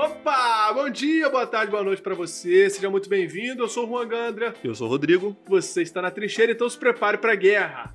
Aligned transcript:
Opa! 0.00 0.72
Bom 0.72 0.88
dia, 0.88 1.28
boa 1.28 1.46
tarde, 1.46 1.70
boa 1.70 1.84
noite 1.84 2.00
pra 2.00 2.14
você. 2.14 2.70
Seja 2.70 2.88
muito 2.88 3.06
bem-vindo. 3.06 3.62
Eu 3.62 3.68
sou 3.68 3.84
o 3.84 3.86
Juan 3.86 4.08
Gandra. 4.08 4.54
Eu 4.64 4.74
sou 4.74 4.86
o 4.86 4.90
Rodrigo. 4.90 5.36
Você 5.46 5.82
está 5.82 6.00
na 6.00 6.10
trincheira, 6.10 6.52
então 6.52 6.70
se 6.70 6.78
prepare 6.78 7.18
pra 7.18 7.34
guerra. 7.34 7.92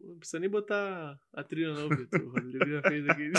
Não 0.00 0.16
precisa 0.16 0.40
nem 0.40 0.48
botar 0.48 1.18
a 1.34 1.44
trilha 1.44 1.74
não, 1.74 1.86
Vitor. 1.86 2.22
O 2.22 2.30
Rodrigo 2.30 2.66
já 2.66 2.80
fez 2.80 3.06
aqui. 3.10 3.32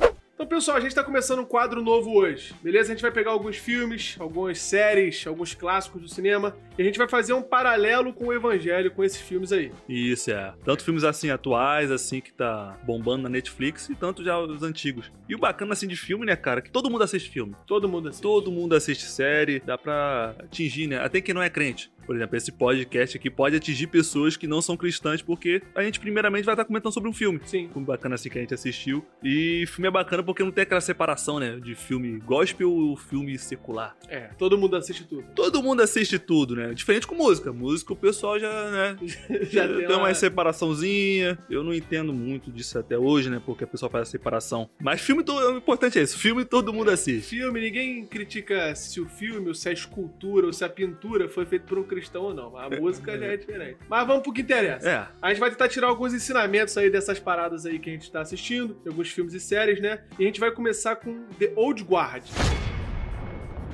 Então, 0.36 0.46
pessoal, 0.46 0.76
a 0.76 0.80
gente 0.80 0.90
está 0.90 1.02
começando 1.02 1.38
um 1.38 1.46
quadro 1.46 1.80
novo 1.82 2.12
hoje, 2.12 2.54
beleza? 2.62 2.92
A 2.92 2.94
gente 2.94 3.00
vai 3.00 3.10
pegar 3.10 3.30
alguns 3.30 3.56
filmes, 3.56 4.16
algumas 4.20 4.58
séries, 4.58 5.26
alguns 5.26 5.54
clássicos 5.54 6.02
do 6.02 6.08
cinema 6.10 6.54
e 6.76 6.82
a 6.82 6.84
gente 6.84 6.98
vai 6.98 7.08
fazer 7.08 7.32
um 7.32 7.40
paralelo 7.40 8.12
com 8.12 8.26
o 8.26 8.32
Evangelho 8.34 8.90
com 8.90 9.02
esses 9.02 9.18
filmes 9.18 9.50
aí. 9.50 9.72
Isso, 9.88 10.30
é. 10.30 10.52
Tanto 10.62 10.84
filmes 10.84 11.04
assim 11.04 11.30
atuais, 11.30 11.90
assim, 11.90 12.20
que 12.20 12.34
tá 12.34 12.78
bombando 12.84 13.22
na 13.22 13.30
Netflix, 13.30 13.88
e 13.88 13.94
tanto 13.94 14.22
já 14.22 14.38
os 14.38 14.62
antigos. 14.62 15.10
E 15.26 15.34
o 15.34 15.38
bacana, 15.38 15.72
assim, 15.72 15.88
de 15.88 15.96
filme, 15.96 16.26
né, 16.26 16.36
cara, 16.36 16.60
que 16.60 16.70
todo 16.70 16.90
mundo 16.90 17.02
assiste 17.02 17.30
filme. 17.30 17.56
Todo 17.66 17.88
mundo 17.88 18.10
assiste. 18.10 18.22
Todo 18.22 18.52
mundo 18.52 18.76
assiste 18.76 19.06
série, 19.06 19.60
dá 19.60 19.78
pra 19.78 20.34
atingir, 20.38 20.86
né? 20.86 20.98
Até 20.98 21.22
quem 21.22 21.34
não 21.34 21.42
é 21.42 21.48
crente. 21.48 21.90
Por 22.06 22.16
exemplo, 22.16 22.36
esse 22.36 22.52
podcast 22.52 23.16
aqui 23.16 23.28
pode 23.28 23.56
atingir 23.56 23.88
pessoas 23.88 24.36
que 24.36 24.46
não 24.46 24.62
são 24.62 24.76
cristãs, 24.76 25.20
porque 25.20 25.62
a 25.74 25.82
gente 25.82 25.98
primeiramente 25.98 26.44
vai 26.44 26.54
estar 26.54 26.64
comentando 26.64 26.92
sobre 26.92 27.08
um 27.08 27.12
filme. 27.12 27.40
Sim. 27.44 27.66
Um 27.66 27.72
filme 27.72 27.86
bacana 27.86 28.14
assim 28.14 28.28
que 28.28 28.38
a 28.38 28.40
gente 28.40 28.54
assistiu. 28.54 29.04
E 29.22 29.64
filme 29.66 29.88
é 29.88 29.90
bacana 29.90 30.22
porque 30.22 30.42
não 30.42 30.50
tem 30.50 30.62
aquela 30.62 30.80
separação, 30.80 31.40
né? 31.40 31.58
De 31.58 31.74
filme 31.74 32.18
gospel 32.20 32.70
ou 32.70 32.96
filme 32.96 33.38
secular. 33.38 33.96
É, 34.08 34.30
todo 34.38 34.56
mundo 34.56 34.76
assiste 34.76 35.04
tudo. 35.04 35.24
Todo 35.34 35.62
mundo 35.62 35.82
assiste 35.82 36.18
tudo, 36.18 36.56
né? 36.56 36.72
Diferente 36.72 37.06
com 37.06 37.14
música. 37.14 37.52
Música 37.52 37.92
o 37.92 37.96
pessoal 37.96 38.38
já, 38.38 38.70
né? 38.70 38.96
Já 39.50 39.66
tem 39.66 39.96
uma 39.96 40.12
separaçãozinha. 40.14 41.38
Eu 41.48 41.64
não 41.64 41.72
entendo 41.72 42.12
muito 42.12 42.50
disso 42.50 42.78
até 42.78 42.98
hoje, 42.98 43.30
né? 43.30 43.40
Porque 43.44 43.64
a 43.64 43.66
pessoa 43.66 43.90
faz 43.90 44.08
a 44.08 44.10
separação. 44.10 44.68
Mas 44.80 45.00
filme, 45.00 45.24
o 45.26 45.56
importante 45.56 45.98
é 45.98 46.02
isso. 46.02 46.18
Filme 46.18 46.44
todo 46.44 46.72
mundo 46.72 46.90
assiste. 46.90 47.28
Filme, 47.28 47.60
ninguém 47.60 48.06
critica 48.06 48.74
se 48.74 49.00
o 49.00 49.06
filme, 49.06 49.48
ou 49.48 49.54
se 49.54 49.68
a 49.68 49.72
escultura, 49.72 50.46
ou 50.46 50.52
se 50.52 50.64
a 50.64 50.68
pintura 50.68 51.28
foi 51.28 51.46
feito 51.46 51.64
por 51.64 51.78
um 51.78 51.84
cristão 51.96 52.24
ou 52.24 52.34
não. 52.34 52.56
A 52.56 52.68
música 52.68 53.18
já 53.18 53.26
é 53.26 53.36
diferente. 53.36 53.78
Mas 53.88 54.06
vamos 54.06 54.22
pro 54.22 54.32
que 54.32 54.42
interessa. 54.42 54.88
É. 54.88 55.08
A 55.22 55.30
gente 55.30 55.40
vai 55.40 55.50
tentar 55.50 55.68
tirar 55.68 55.88
alguns 55.88 56.12
ensinamentos 56.12 56.76
aí 56.76 56.90
dessas 56.90 57.18
paradas 57.18 57.64
aí 57.64 57.78
que 57.78 57.88
a 57.88 57.92
gente 57.92 58.10
tá 58.10 58.20
assistindo, 58.20 58.74
de 58.82 58.88
alguns 58.88 59.08
filmes 59.10 59.32
e 59.32 59.40
séries, 59.40 59.80
né? 59.80 60.00
E 60.18 60.24
a 60.24 60.26
gente 60.26 60.38
vai 60.38 60.50
começar 60.50 60.96
com 60.96 61.24
The 61.38 61.52
Old 61.56 61.82
Guard. 61.82 62.24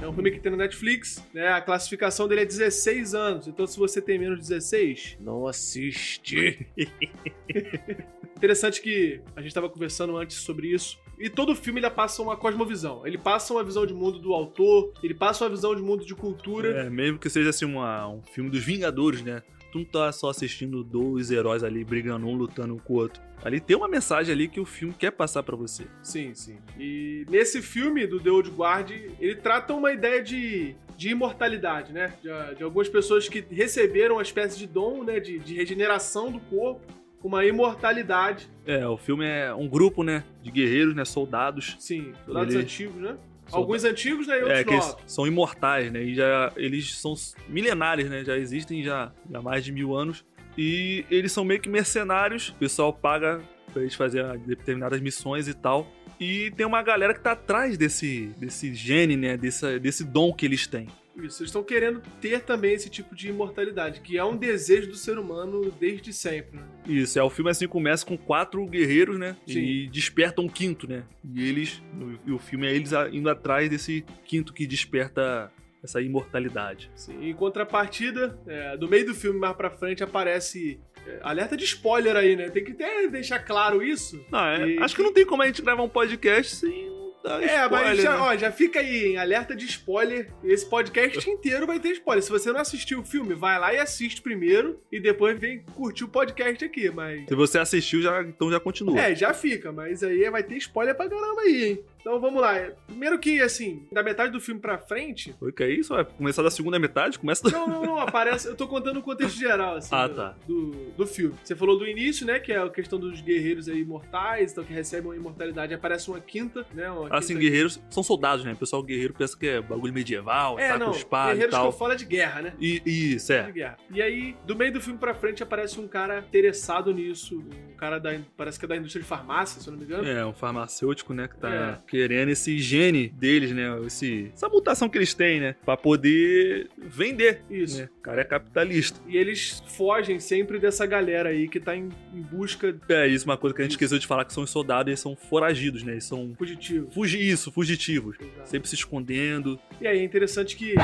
É 0.01 0.09
um 0.09 0.13
filme 0.13 0.31
que 0.31 0.41
tem 0.41 0.51
na 0.51 0.59
Netflix, 0.59 1.25
né? 1.33 1.49
A 1.49 1.61
classificação 1.61 2.29
dele 2.29 2.43
é 2.43 2.45
16 2.45 3.15
anos. 3.15 3.49
Então, 3.49 3.67
se 3.67 3.79
você 3.79 4.01
tem 4.01 4.19
menos 4.19 4.41
de 4.41 4.49
16, 4.49 5.19
não 5.21 5.47
assiste. 5.47 6.67
Interessante 8.37 8.81
que 8.81 9.21
a 9.37 9.41
gente 9.41 9.51
estava 9.51 9.69
conversando 9.69 10.17
antes 10.17 10.39
sobre 10.39 10.69
isso. 10.69 10.99
E 11.19 11.29
todo 11.29 11.55
filme 11.55 11.81
ele 11.81 11.91
passa 11.91 12.23
uma 12.23 12.37
cosmovisão. 12.37 13.07
Ele 13.07 13.19
passa 13.19 13.53
uma 13.53 13.63
visão 13.63 13.87
de 13.87 13.95
mundo 13.95 14.19
do 14.19 14.33
autor, 14.33 14.93
ele 15.03 15.15
passa 15.15 15.45
uma 15.45 15.51
visão 15.51 15.75
de 15.75 15.83
mundo 15.83 16.05
de 16.05 16.15
cultura. 16.15 16.83
É, 16.83 16.91
mesmo 16.91 17.19
que 17.19 17.31
seja 17.31 17.51
assim 17.51 17.65
uma, 17.65 18.09
um 18.09 18.23
filme 18.23 18.51
dos 18.51 18.63
Vingadores, 18.63 19.23
né? 19.23 19.43
Tu 19.71 19.79
não 19.79 19.85
tá 19.87 20.13
só 20.13 20.29
assistindo 20.29 20.85
dois 20.85 21.31
heróis 21.31 21.65
ali 21.65 21.83
brigando 21.83 22.27
um, 22.27 22.35
lutando 22.35 22.75
um 22.75 22.79
com 22.79 22.93
o 22.93 22.97
outro. 22.97 23.23
Ali 23.43 23.59
tem 23.59 23.77
uma 23.77 23.89
mensagem 23.89 24.33
ali 24.33 24.47
que 24.47 24.61
o 24.61 24.67
filme 24.67 24.95
quer 24.95 25.11
passar 25.11 25.43
para 25.43 25.57
você. 25.57 25.85
Sim, 26.03 26.35
sim. 26.35 26.59
E 26.79 27.25
nesse 27.29 27.63
filme 27.63 28.07
do 28.07 28.21
The 28.21 28.31
Old 28.31 28.51
Guard, 28.51 28.91
ele 28.91 29.35
trata 29.37 29.73
uma 29.73 29.91
ideia 29.91 30.23
de, 30.23 30.77
de 30.97 31.09
imortalidade, 31.09 31.93
né? 31.93 32.15
De, 32.23 32.57
de 32.57 32.63
algumas 32.63 32.89
pessoas 32.89 33.29
que 33.29 33.45
receberam 33.51 34.17
uma 34.17 34.23
espécie 34.23 34.59
de 34.59 34.67
dom, 34.67 35.03
né? 35.03 35.19
De, 35.19 35.39
de 35.39 35.55
regeneração 35.55 36.31
do 36.31 36.39
corpo, 36.39 36.83
uma 37.23 37.45
imortalidade. 37.45 38.49
É, 38.67 38.87
o 38.87 38.97
filme 38.97 39.25
é 39.27 39.53
um 39.55 39.69
grupo, 39.69 40.03
né? 40.03 40.25
De 40.43 40.51
guerreiros, 40.51 40.95
né? 40.95 41.05
Soldados. 41.05 41.77
Sim, 41.79 42.13
soldados 42.25 42.55
Ele- 42.55 42.63
antigos, 42.65 42.97
né? 43.01 43.17
Alguns 43.51 43.85
antigos, 43.85 44.27
né? 44.27 44.35
E 44.39 44.43
outros 44.43 44.59
É, 44.61 44.65
que 44.65 44.73
eles 44.73 44.87
novos. 44.87 45.03
são 45.13 45.27
imortais, 45.27 45.93
né? 45.93 46.03
E 46.03 46.15
já 46.15 46.53
eles 46.57 46.95
são 46.97 47.15
milenares, 47.49 48.09
né? 48.09 48.25
Já 48.25 48.39
existem 48.39 48.83
já, 48.83 49.13
já 49.31 49.39
há 49.39 49.43
mais 49.43 49.65
de 49.65 49.73
mil 49.73 49.95
anos. 49.95 50.25
E 50.57 51.05
eles 51.11 51.33
são 51.33 51.45
meio 51.45 51.61
que 51.61 51.69
mercenários. 51.69 52.51
O 52.51 52.55
pessoal 52.55 52.93
paga 52.93 53.41
pra 53.73 53.83
eles 53.83 53.95
fazerem 53.95 54.39
determinadas 54.47 55.01
missões 55.01 55.49
e 55.49 55.55
tal. 55.55 55.87
E 56.21 56.51
tem 56.53 56.65
uma 56.65 56.83
galera 56.83 57.13
que 57.13 57.21
tá 57.21 57.33
atrás 57.33 57.77
desse, 57.77 58.27
desse 58.39 58.73
gene, 58.75 59.17
né? 59.17 59.37
Desse, 59.37 59.79
desse 59.79 60.05
dom 60.05 60.33
que 60.33 60.47
eles 60.47 60.67
têm. 60.67 60.87
Isso, 61.17 61.43
eles 61.43 61.51
estão 61.51 61.63
querendo 61.63 62.01
ter 62.21 62.41
também 62.41 62.73
esse 62.75 62.89
tipo 62.89 63.15
de 63.15 63.29
imortalidade, 63.29 64.01
que 64.01 64.17
é 64.17 64.25
um 64.25 64.37
desejo 64.37 64.89
do 64.89 64.97
ser 64.97 65.19
humano 65.19 65.71
desde 65.79 66.13
sempre, 66.13 66.57
né? 66.59 66.67
Isso, 66.89 67.19
é 67.19 67.23
o 67.23 67.29
filme 67.31 67.51
assim 67.51 67.69
começa 67.69 68.05
com 68.05 68.17
quatro 68.17 68.65
guerreiros, 68.67 69.19
né? 69.19 69.37
Sim. 69.47 69.61
E 69.61 69.87
desperta 69.89 70.41
um 70.41 70.49
quinto, 70.49 70.89
né? 70.89 71.05
E 71.35 71.47
eles. 71.49 71.83
E 72.27 72.33
o 72.33 72.39
filme 72.39 72.67
é 72.67 72.75
eles 72.75 72.93
indo 73.13 73.29
atrás 73.29 73.69
desse 73.69 74.05
quinto 74.25 74.53
que 74.55 74.67
desperta 74.67 75.53
essa 75.85 76.01
imortalidade. 76.01 76.91
Sim, 76.95 77.29
em 77.29 77.35
contrapartida, 77.35 78.39
é, 78.47 78.77
do 78.77 78.89
meio 78.89 79.05
do 79.07 79.15
filme 79.15 79.39
mais 79.39 79.57
pra 79.57 79.69
frente 79.71 80.03
aparece 80.03 80.79
é, 81.07 81.19
alerta 81.23 81.57
de 81.57 81.65
spoiler 81.65 82.15
aí, 82.17 82.37
né? 82.37 82.49
Tem 82.51 82.63
que 82.65 82.71
até 82.73 83.09
deixar 83.09 83.41
claro 83.41 83.83
isso. 83.83 84.25
Não, 84.31 84.47
é- 84.47 84.69
E- 84.69 84.79
acho 84.79 84.95
que 84.95 85.03
não 85.03 85.13
tem 85.13 85.27
como 85.27 85.43
a 85.43 85.47
gente 85.47 85.61
gravar 85.61 85.83
um 85.83 85.89
podcast 85.89 86.55
sem 86.55 86.92
dar 87.23 87.43
É, 87.43 87.69
mas 87.69 87.81
spoiler, 87.81 88.03
já, 88.03 88.11
né? 88.13 88.17
ó, 88.19 88.37
já 88.37 88.53
fica 88.53 88.81
aí, 88.81 89.13
em 89.13 89.17
alerta 89.17 89.55
de 89.55 89.65
spoiler. 89.67 90.29
Esse 90.45 90.67
podcast 90.67 91.29
inteiro 91.31 91.67
vai 91.67 91.79
ter 91.79 91.93
spoiler. 91.93 92.23
Se 92.23 92.31
você 92.31 92.53
não 92.53 92.61
assistiu 92.61 93.01
o 93.01 93.05
filme, 93.05 93.35
vai 93.35 93.59
lá 93.59 93.73
e 93.73 93.79
assiste 93.79 94.21
primeiro 94.23 94.81
e 94.91 95.01
depois 95.01 95.39
vem 95.39 95.65
curtir 95.75 96.05
o 96.05 96.09
podcast 96.09 96.65
aqui, 96.65 96.91
mas. 96.91 97.27
Se 97.29 97.35
você 97.35 97.59
assistiu, 97.59 98.03
já, 98.03 98.23
então 98.23 98.51
já 98.51 98.61
continua. 98.61 99.01
É, 99.01 99.15
já 99.15 99.33
fica, 99.33 99.73
mas 99.73 100.03
aí 100.03 100.29
vai 100.31 100.43
ter 100.43 100.57
spoiler 100.57 100.95
pra 100.95 101.09
caramba 101.09 101.43
aí, 101.43 101.65
hein? 101.65 101.85
Então 102.03 102.21
vamos 102.21 102.43
lá. 102.43 102.55
Primeiro 102.87 103.19
que, 103.19 103.41
assim, 103.41 103.87
da 103.91 104.03
metade 104.03 104.31
do 104.33 104.41
filme 104.41 104.61
pra 104.61 104.77
frente. 104.77 105.35
Foi 105.39 105.53
que 105.53 105.63
é 105.63 105.71
isso? 105.71 105.95
Vai 105.95 106.05
começar 106.05 106.43
da 106.43 106.51
segunda 106.51 106.79
metade? 106.79 107.19
Começa 107.19 107.43
do... 107.45 107.51
Não, 107.51 107.67
não, 107.67 107.83
não, 107.83 107.99
aparece. 108.01 108.49
Eu 108.49 108.55
tô 108.57 108.67
contando 108.69 108.99
o 108.99 109.03
contexto 109.03 109.39
geral, 109.39 109.77
assim, 109.77 109.95
Ah, 109.95 110.09
tá. 110.09 110.35
do, 110.47 110.73
do 110.97 111.07
filme. 111.07 111.35
Você 111.45 111.55
falou 111.55 111.79
do 111.79 111.87
início, 111.87 112.27
né? 112.27 112.41
Que 112.41 112.53
é 112.53 112.59
a 112.61 112.69
questão 112.69 112.99
dos 112.99 113.21
guerreiros 113.21 113.69
aí 113.69 113.81
imortais, 113.81 114.51
então 114.53 114.65
que 114.65 114.73
recebem 114.73 115.07
uma 115.11 115.17
imortalidade. 115.17 115.73
Aparece 115.73 116.11
uma 116.11 116.21
quinta, 116.21 116.67
né? 116.75 116.91
Uma 116.91 117.09
Assim, 117.17 117.29
quinta- 117.35 117.41
guerreiros 117.41 117.81
são 117.89 118.03
soldados, 118.03 118.45
né? 118.45 118.53
O 118.53 118.57
pessoal 118.57 118.83
guerreiro 118.83 119.15
pensa 119.15 119.39
que 119.39 119.47
é 119.47 119.61
bagulho 119.61 119.93
medieval, 119.93 120.59
É, 120.59 120.77
não. 120.77 120.91
com 120.91 120.97
espada 120.97 121.31
e 121.31 121.35
Guerreiros 121.35 121.55
que 121.55 121.61
eu 121.61 121.71
tal. 121.71 121.73
falo 121.73 121.93
é 121.93 121.97
de 121.97 122.05
guerra, 122.05 122.43
né? 122.43 122.55
E, 122.61 122.83
isso, 123.15 123.33
é. 123.33 123.45
de 123.45 123.53
guerra. 123.53 123.77
E 123.91 124.03
aí, 124.03 124.37
do 124.45 124.57
meio 124.57 124.73
do 124.73 124.81
filme 124.81 124.99
pra 124.99 125.15
frente, 125.15 125.41
aparece 125.43 125.79
um 125.79 125.87
cara 125.87 126.19
interessado 126.19 126.93
nisso. 126.93 127.39
Um 127.73 127.77
cara 127.77 127.99
da. 128.01 128.11
Parece 128.37 128.59
que 128.59 128.65
é 128.65 128.69
da 128.69 128.77
indústria 128.77 129.03
de 129.03 129.09
farmácia, 129.09 129.61
se 129.61 129.69
eu 129.69 129.73
não 129.73 129.79
me 129.79 129.85
engano. 129.85 130.07
É, 130.09 130.27
um 130.27 130.33
farmacêutico, 130.33 131.15
né, 131.15 131.29
que 131.29 131.37
tá 131.37 131.49
É. 131.53 131.92
querendo 131.93 132.31
esse 132.31 132.59
gene 132.59 133.11
deles, 133.11 133.53
né, 133.53 133.65
esse, 133.85 134.31
essa 134.33 134.49
mutação 134.49 134.89
que 134.89 134.97
eles 134.97 135.13
têm, 135.13 135.39
né, 135.39 135.55
pra 135.63 135.77
poder 135.77 136.71
vender. 136.79 137.45
Isso. 137.51 137.81
né? 137.81 137.91
O 137.99 138.01
cara 138.01 138.23
é 138.23 138.25
capitalista. 138.25 138.99
E 139.07 139.19
eles 139.19 139.63
fogem 139.67 140.19
sempre 140.19 140.59
dessa 140.59 140.87
galera 140.87 141.29
aí 141.29 141.47
que 141.47 141.61
tá 141.61 141.77
em, 141.77 141.91
em 142.15 142.23
busca 142.23 142.75
É, 142.89 143.07
isso 143.07 143.27
é 143.27 143.31
uma 143.31 143.37
coisa 143.37 143.55
que 143.55 143.61
a 143.61 143.65
gente 143.65 143.73
Isso. 143.73 143.77
esqueceu 143.77 143.99
de 143.99 144.07
falar, 144.07 144.25
que 144.25 144.33
são 144.33 144.43
os 144.43 144.49
soldados, 144.49 144.89
eles 144.89 145.01
são 145.01 145.15
foragidos, 145.15 145.83
né, 145.83 145.93
eles 145.93 146.05
são... 146.05 146.35
fugitivo. 146.35 146.91
Fugi 146.91 147.29
isso, 147.29 147.53
fugitivos. 147.53 148.17
Exato. 148.19 148.49
Sempre 148.49 148.69
se 148.71 148.75
escondendo. 148.75 149.61
E 149.79 149.87
aí 149.87 149.99
é 149.99 150.03
interessante 150.03 150.57
que. 150.57 150.75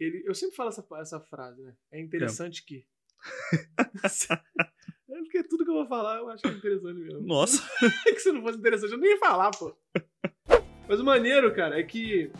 Ele, 0.00 0.24
eu 0.26 0.34
sempre 0.34 0.56
falo 0.56 0.70
essa, 0.70 0.84
essa 1.00 1.20
frase, 1.20 1.62
né? 1.62 1.74
É 1.92 2.00
interessante 2.00 2.64
que. 2.64 2.84
É 5.08 5.22
porque 5.22 5.42
tudo 5.44 5.64
que 5.64 5.70
eu 5.70 5.74
vou 5.74 5.86
falar 5.86 6.18
eu 6.18 6.28
acho 6.28 6.42
que 6.42 6.48
é 6.48 6.52
interessante 6.52 7.00
mesmo. 7.00 7.22
Nossa. 7.22 7.62
É 8.06 8.12
que 8.12 8.20
se 8.20 8.32
não 8.32 8.42
fosse 8.42 8.58
interessante, 8.58 8.92
eu 8.92 8.98
nem 8.98 9.12
ia 9.12 9.18
falar, 9.18 9.50
pô. 9.52 9.74
Mas 10.88 11.00
o 11.00 11.04
maneiro, 11.04 11.52
cara, 11.54 11.78
é 11.78 11.82
que 11.82 12.30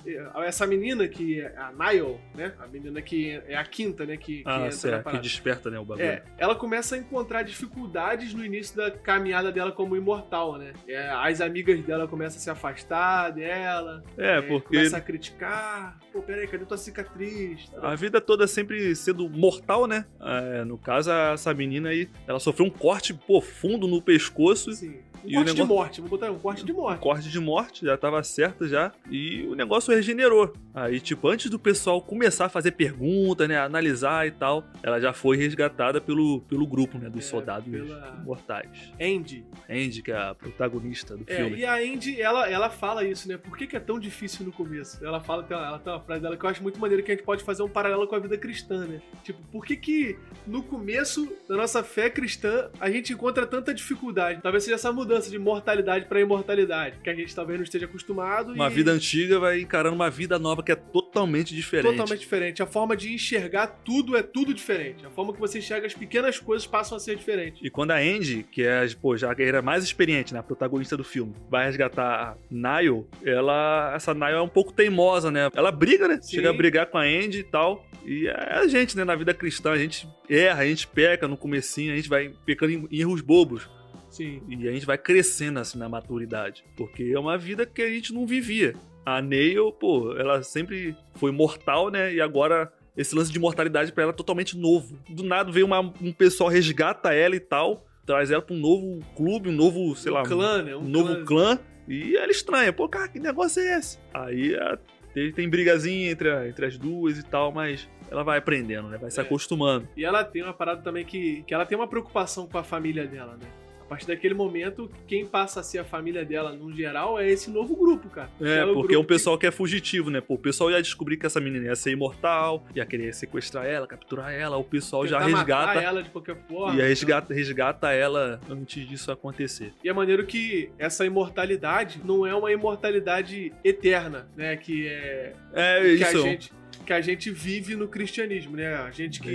essa 0.45 0.67
menina 0.67 1.07
que 1.09 1.41
é 1.41 1.53
a 1.57 1.73
Niall, 1.73 2.21
né? 2.35 2.53
A 2.59 2.67
menina 2.67 3.03
que 3.03 3.41
é 3.47 3.57
a 3.57 3.65
quinta, 3.65 4.05
né? 4.07 4.17
Que, 4.17 4.39
que 4.39 4.45
Ah, 4.47 4.71
certo, 4.71 5.11
que 5.11 5.19
desperta, 5.19 5.71
né, 5.71 5.79
o 5.79 5.85
bagulho. 5.85 6.07
É, 6.07 6.23
ela 6.39 6.55
começa 6.55 6.95
a 6.95 6.99
encontrar 6.99 7.43
dificuldades 7.43 8.33
no 8.35 8.45
início 8.45 8.77
da 8.77 8.91
caminhada 8.91 9.51
dela 9.51 9.73
como 9.73 9.97
imortal, 9.97 10.57
né? 10.59 10.73
É, 10.89 11.09
as 11.11 11.41
amigas 11.41 11.81
dela 11.83 12.07
começam 12.07 12.39
a 12.39 12.41
se 12.41 12.51
afastar 12.51 13.31
dela. 13.31 14.03
É, 14.17 14.41
porque 14.41 14.77
Começa 14.77 14.97
a 14.97 15.01
criticar. 15.01 15.99
Pô, 16.13 16.23
peraí, 16.23 16.47
cadê 16.47 16.65
tua 16.65 16.77
cicatriz? 16.77 17.71
a 17.81 17.95
vida 17.95 18.21
toda 18.21 18.47
sempre 18.47 18.95
sendo 18.95 19.29
mortal, 19.29 19.87
né? 19.87 20.07
É, 20.21 20.65
no 20.65 20.79
caso, 20.79 21.11
essa 21.11 21.53
menina 21.55 21.91
aí, 21.91 22.09
ela 22.27 22.39
sofreu 22.39 22.67
um 22.67 22.71
corte 22.71 23.15
profundo 23.15 23.87
no 23.87 24.01
pescoço. 24.03 24.71
Assim, 24.71 24.99
um 25.25 25.29
E 25.29 25.35
corte 25.35 25.51
o 25.51 25.55
de 25.55 25.61
negócio- 25.61 25.67
morte, 25.67 26.01
vou 26.01 26.11
botar 26.11 26.31
um 26.31 26.39
corte 26.39 26.65
de 26.65 26.73
Um 26.73 26.77
morte. 26.77 27.01
corte 27.01 27.29
de 27.29 27.41
morte, 27.41 27.85
já 27.87 27.97
tava 27.97 28.23
certo 28.23 28.67
já. 28.69 28.93
E 29.11 29.47
o 29.47 29.55
negócio 29.55 29.95
regenerou. 29.95 30.53
Aí, 30.75 31.01
tipo, 31.01 31.29
antes 31.29 31.51
do 31.51 31.59
pessoal 31.59 32.01
começar 32.03 32.47
a 32.47 32.49
fazer 32.49 32.73
pergunta, 32.73 33.49
né? 33.49 33.59
Analisar 33.59 34.27
e 34.27 34.31
tal, 34.31 34.65
ela 34.83 35.01
já 35.01 35.13
foi 35.13 35.37
resgatada 35.37 36.01
pelo, 36.01 36.41
pelo 36.43 36.67
grupo, 36.67 36.99
né? 36.99 37.09
Dos 37.09 37.25
É, 37.25 37.29
soldados 37.29 37.69
pela- 37.71 38.21
mortais. 38.25 38.93
Andy. 39.01 39.45
Andy, 39.69 40.03
que 40.03 40.13
é 40.13 40.17
a 40.17 40.35
protagonista 40.35 41.17
do 41.17 41.25
É, 41.27 41.37
filme. 41.37 41.57
e 41.59 41.65
a 41.65 41.77
Andy, 41.77 42.21
ela, 42.21 42.49
ela 42.49 42.69
fala 42.71 43.05
isso, 43.05 43.27
né? 43.29 43.37
Por 43.39 43.57
que, 43.57 43.67
que 43.67 43.77
é 43.77 43.81
tão 43.81 43.99
difícil 43.99 44.45
no 44.45 44.53
começo? 44.53 45.05
Ela 45.05 45.21
fala, 45.21 45.43
tem 45.43 45.57
uma- 45.57 45.67
ela 45.67 45.79
tem 45.79 45.93
uma 45.93 46.01
frase 46.01 46.21
dela 46.23 46.37
que 46.37 46.45
eu 46.45 46.51
acho 46.51 46.63
muito 46.63 46.79
maneiro 46.79 47.03
que 47.03 47.11
a 47.11 47.15
gente 47.15 47.25
pode 47.25 47.43
fazer 47.43 47.63
um 47.63 47.69
paralelo 47.69 48.07
com 48.07 48.15
a 48.15 48.19
vida 48.19 48.37
cristã, 48.37 48.87
né? 48.87 49.01
Tipo, 49.25 49.41
por 49.51 49.65
que 49.65 49.77
que 49.77 50.19
no 50.47 50.63
começo 50.63 51.33
da 51.49 51.57
nossa 51.57 51.83
fé 51.83 52.11
cristã 52.11 52.71
a 52.79 52.91
gente 52.91 53.13
encontra 53.13 53.47
tanta 53.47 53.73
dificuldade? 53.73 54.41
Talvez 54.43 54.65
seja 54.65 54.75
essa 54.77 54.93
mudança 54.93 55.06
de 55.07 55.39
mortalidade 55.39 56.07
pra 56.07 56.21
imortalidade, 56.21 56.99
que 57.03 57.11
a 57.11 57.15
gente 57.15 57.35
talvez 57.35 57.59
não 57.59 57.65
esteja 57.65 57.87
acostumado. 57.87 58.53
Uma 58.53 58.69
e 58.69 58.75
vida 58.75 58.91
antiga 58.91 59.39
vai 59.39 59.61
encarando 59.61 59.95
uma 59.95 60.11
vida 60.11 60.39
nova 60.39 60.63
que 60.63 60.73
é 60.73 60.77
totalmente 60.77 61.55
diferente. 61.55 61.91
totalmente 61.91 62.21
diferente. 62.21 62.63
A 62.63 62.67
forma 62.67 62.97
de 62.97 63.13
enxergar 63.13 63.67
tudo 63.85 64.17
é 64.17 64.23
tudo 64.23 64.53
diferente. 64.53 65.07
A 65.07 65.11
forma 65.11 65.33
que 65.33 65.41
você 65.41 65.59
enxerga 65.59 65.87
as 65.87 65.95
pequenas 65.95 66.39
coisas 66.39 66.67
passam 66.67 66.97
a 66.97 67.01
ser 67.01 67.17
diferentes. 67.17 67.61
E 67.63 67.71
quando 67.71 67.93
a 67.93 67.97
Andy, 67.97 68.45
que 68.51 68.63
é 68.63 68.87
pô, 69.01 69.17
já 69.17 69.31
a 69.31 69.35
guerreira 69.35 69.63
mais 69.63 69.85
experiente, 69.85 70.33
né, 70.33 70.41
a 70.41 70.43
protagonista 70.43 70.97
do 70.97 71.05
filme, 71.05 71.35
vai 71.49 71.67
resgatar 71.67 72.05
a 72.05 72.37
Niall, 72.51 73.07
ela. 73.25 73.93
Essa 73.95 74.15
Niall 74.15 74.31
é 74.31 74.43
um 74.43 74.49
pouco 74.49 74.73
teimosa, 74.73 75.31
né? 75.31 75.51
Ela 75.55 75.71
briga, 75.71 76.09
né? 76.09 76.19
Sim. 76.21 76.37
Chega 76.37 76.51
a 76.51 76.53
brigar 76.53 76.87
com 76.87 76.99
a 76.99 77.03
Andy 77.03 77.41
e 77.41 77.45
tal. 77.45 77.85
E 78.05 78.29
é 78.29 78.59
a 78.59 78.67
gente, 78.69 78.97
né, 78.97 79.05
na 79.05 79.17
vida 79.17 79.35
cristã, 79.35 79.73
a 79.73 79.79
gente 79.79 80.09
erra, 80.29 80.63
a 80.63 80.67
gente 80.67 80.87
peca 80.87 81.27
no 81.27 81.37
comecinho, 81.37 81.93
a 81.93 81.97
gente 81.97 82.09
vai 82.09 82.33
pecando 82.45 82.73
em 82.73 83.01
erros 83.01 83.21
bobos. 83.21 83.69
Sim. 84.17 84.43
E 84.49 84.69
a 84.69 84.73
gente 84.73 84.87
vai 84.87 84.97
crescendo 84.99 85.59
assim 85.61 85.79
na 85.79 85.89
maturidade. 85.89 86.65
Porque 86.77 87.13
é 87.15 87.19
uma 87.19 87.37
vida 87.37 87.67
que 87.67 87.83
a 87.83 87.89
gente 87.91 88.13
não 88.15 88.27
vivia. 88.27 88.75
A 89.05 89.21
Neil, 89.23 89.71
pô, 89.73 90.17
ela 90.17 90.43
sempre 90.43 90.97
foi 91.15 91.31
mortal, 91.31 91.91
né? 91.91 92.13
E 92.15 92.21
agora 92.21 92.73
esse 92.97 93.15
lance 93.15 93.31
de 93.31 93.39
mortalidade 93.39 93.93
pra 93.93 94.03
ela 94.05 94.13
é 94.13 94.17
totalmente 94.17 94.57
novo. 94.57 94.99
Do 95.09 95.23
nada 95.23 95.53
veio 95.53 95.67
uma- 95.67 95.81
um 96.01 96.13
pessoal, 96.13 96.49
resgata 96.49 97.13
ela 97.13 97.37
e 97.37 97.41
tal, 97.41 97.87
traz 98.07 98.31
ela 98.31 98.41
pra 98.43 98.55
um 98.55 98.59
novo 98.59 99.01
clube, 99.15 99.49
um 99.49 99.53
novo, 99.53 99.95
sei 99.95 100.11
lá, 100.11 100.23
clã, 100.23 100.63
né? 100.63 100.75
um, 100.75 100.83
novo 100.83 101.25
clã. 101.25 101.59
E 101.89 102.17
ela 102.17 102.31
estranha, 102.33 102.73
pô, 102.73 102.89
cara, 102.89 103.07
que 103.09 103.21
negócio 103.21 103.63
é 103.63 103.79
esse? 103.79 103.99
Aí 104.15 104.57
a- 104.57 104.79
tem, 105.15 105.31
tem 105.33 105.49
brigazinha 105.49 106.11
entre, 106.11 106.31
a- 106.31 106.49
entre 106.49 106.67
as 106.67 106.77
duas 106.77 107.17
e 107.19 107.23
tal, 107.23 107.53
mas 107.53 107.89
ela 108.11 108.25
vai 108.25 108.39
aprendendo, 108.39 108.89
né? 108.89 108.99
Vai 108.99 109.11
se 109.11 109.21
É. 109.21 109.23
acostumando. 109.23 109.87
E 109.97 110.05
ela 110.05 110.25
tem 110.25 110.43
uma 110.43 110.53
parada 110.53 110.83
também 110.83 111.05
que, 111.05 111.43
que 111.47 111.55
ela 111.55 111.65
tem 111.65 111.77
uma 111.79 111.87
preocupação 111.87 112.47
com 112.49 112.59
a 112.59 112.65
família 112.65 113.07
dela, 113.07 113.35
né? 113.41 113.47
A 113.87 113.89
partir 113.89 114.09
daquele 114.09 114.35
momento, 114.35 114.91
quem 115.07 115.25
passa 115.25 115.61
a 115.61 115.63
ser 115.63 115.79
a 115.79 115.85
família 115.85 116.25
dela, 116.25 116.53
no 116.53 116.73
geral, 116.75 117.19
é 117.21 117.31
esse 117.31 117.49
novo 117.51 117.77
grupo, 117.77 118.09
cara. 118.09 118.29
É, 118.41 118.65
o 118.65 118.75
porque 118.75 118.95
é 118.95 118.99
um 118.99 119.01
grupo 119.03 119.09
que- 119.09 119.15
pessoal 119.15 119.39
que 119.39 119.47
é 119.47 119.51
fugitivo, 119.53 120.11
né? 120.11 120.21
Pô, 120.21 120.35
o 120.35 120.39
pessoal 120.39 120.73
ia 120.73 120.83
descobrir 120.83 121.17
que 121.17 121.25
essa 121.25 121.41
menina 121.41 121.67
ia 121.67 121.77
ser 121.77 121.93
imortal, 121.93 122.67
ia 122.75 122.85
querer 122.85 123.15
sequestrar 123.15 123.65
ela, 123.65 123.87
capturar 123.87 124.33
ela, 124.33 124.57
o 124.57 124.65
pessoal 124.65 125.07
já 125.07 125.19
tentar 125.19 125.31
matar 125.31 125.67
resgata. 125.67 125.81
ela 125.87 126.03
de 126.03 126.11
qualquer 126.11 126.37
forma. 126.49 126.77
E 126.77 126.83
aí 126.83 126.89
resgata, 126.89 127.33
resgata 127.33 127.93
ela 127.93 128.41
antes 128.51 128.89
disso 128.89 129.13
acontecer. 129.13 129.73
E 129.85 129.89
é 129.89 129.93
maneiro 129.93 130.27
que 130.27 130.69
essa 130.79 131.07
imortalidade 131.07 132.01
não 132.05 132.27
é 132.27 132.35
uma 132.35 132.51
imortalidade 132.51 133.53
eterna, 133.65 134.29
né? 134.37 134.57
Que 134.57 134.89
é 134.89 135.33
É 135.55 135.81
que 135.83 135.89
isso, 136.03 136.19
a 136.19 136.23
gente 136.23 136.53
que 136.87 136.93
a 136.93 137.01
gente 137.01 137.31
vive 137.31 137.75
no 137.75 137.89
cristianismo, 137.89 138.57
né? 138.57 138.75
A 138.77 138.91
gente 138.91 139.21
que 139.21 139.29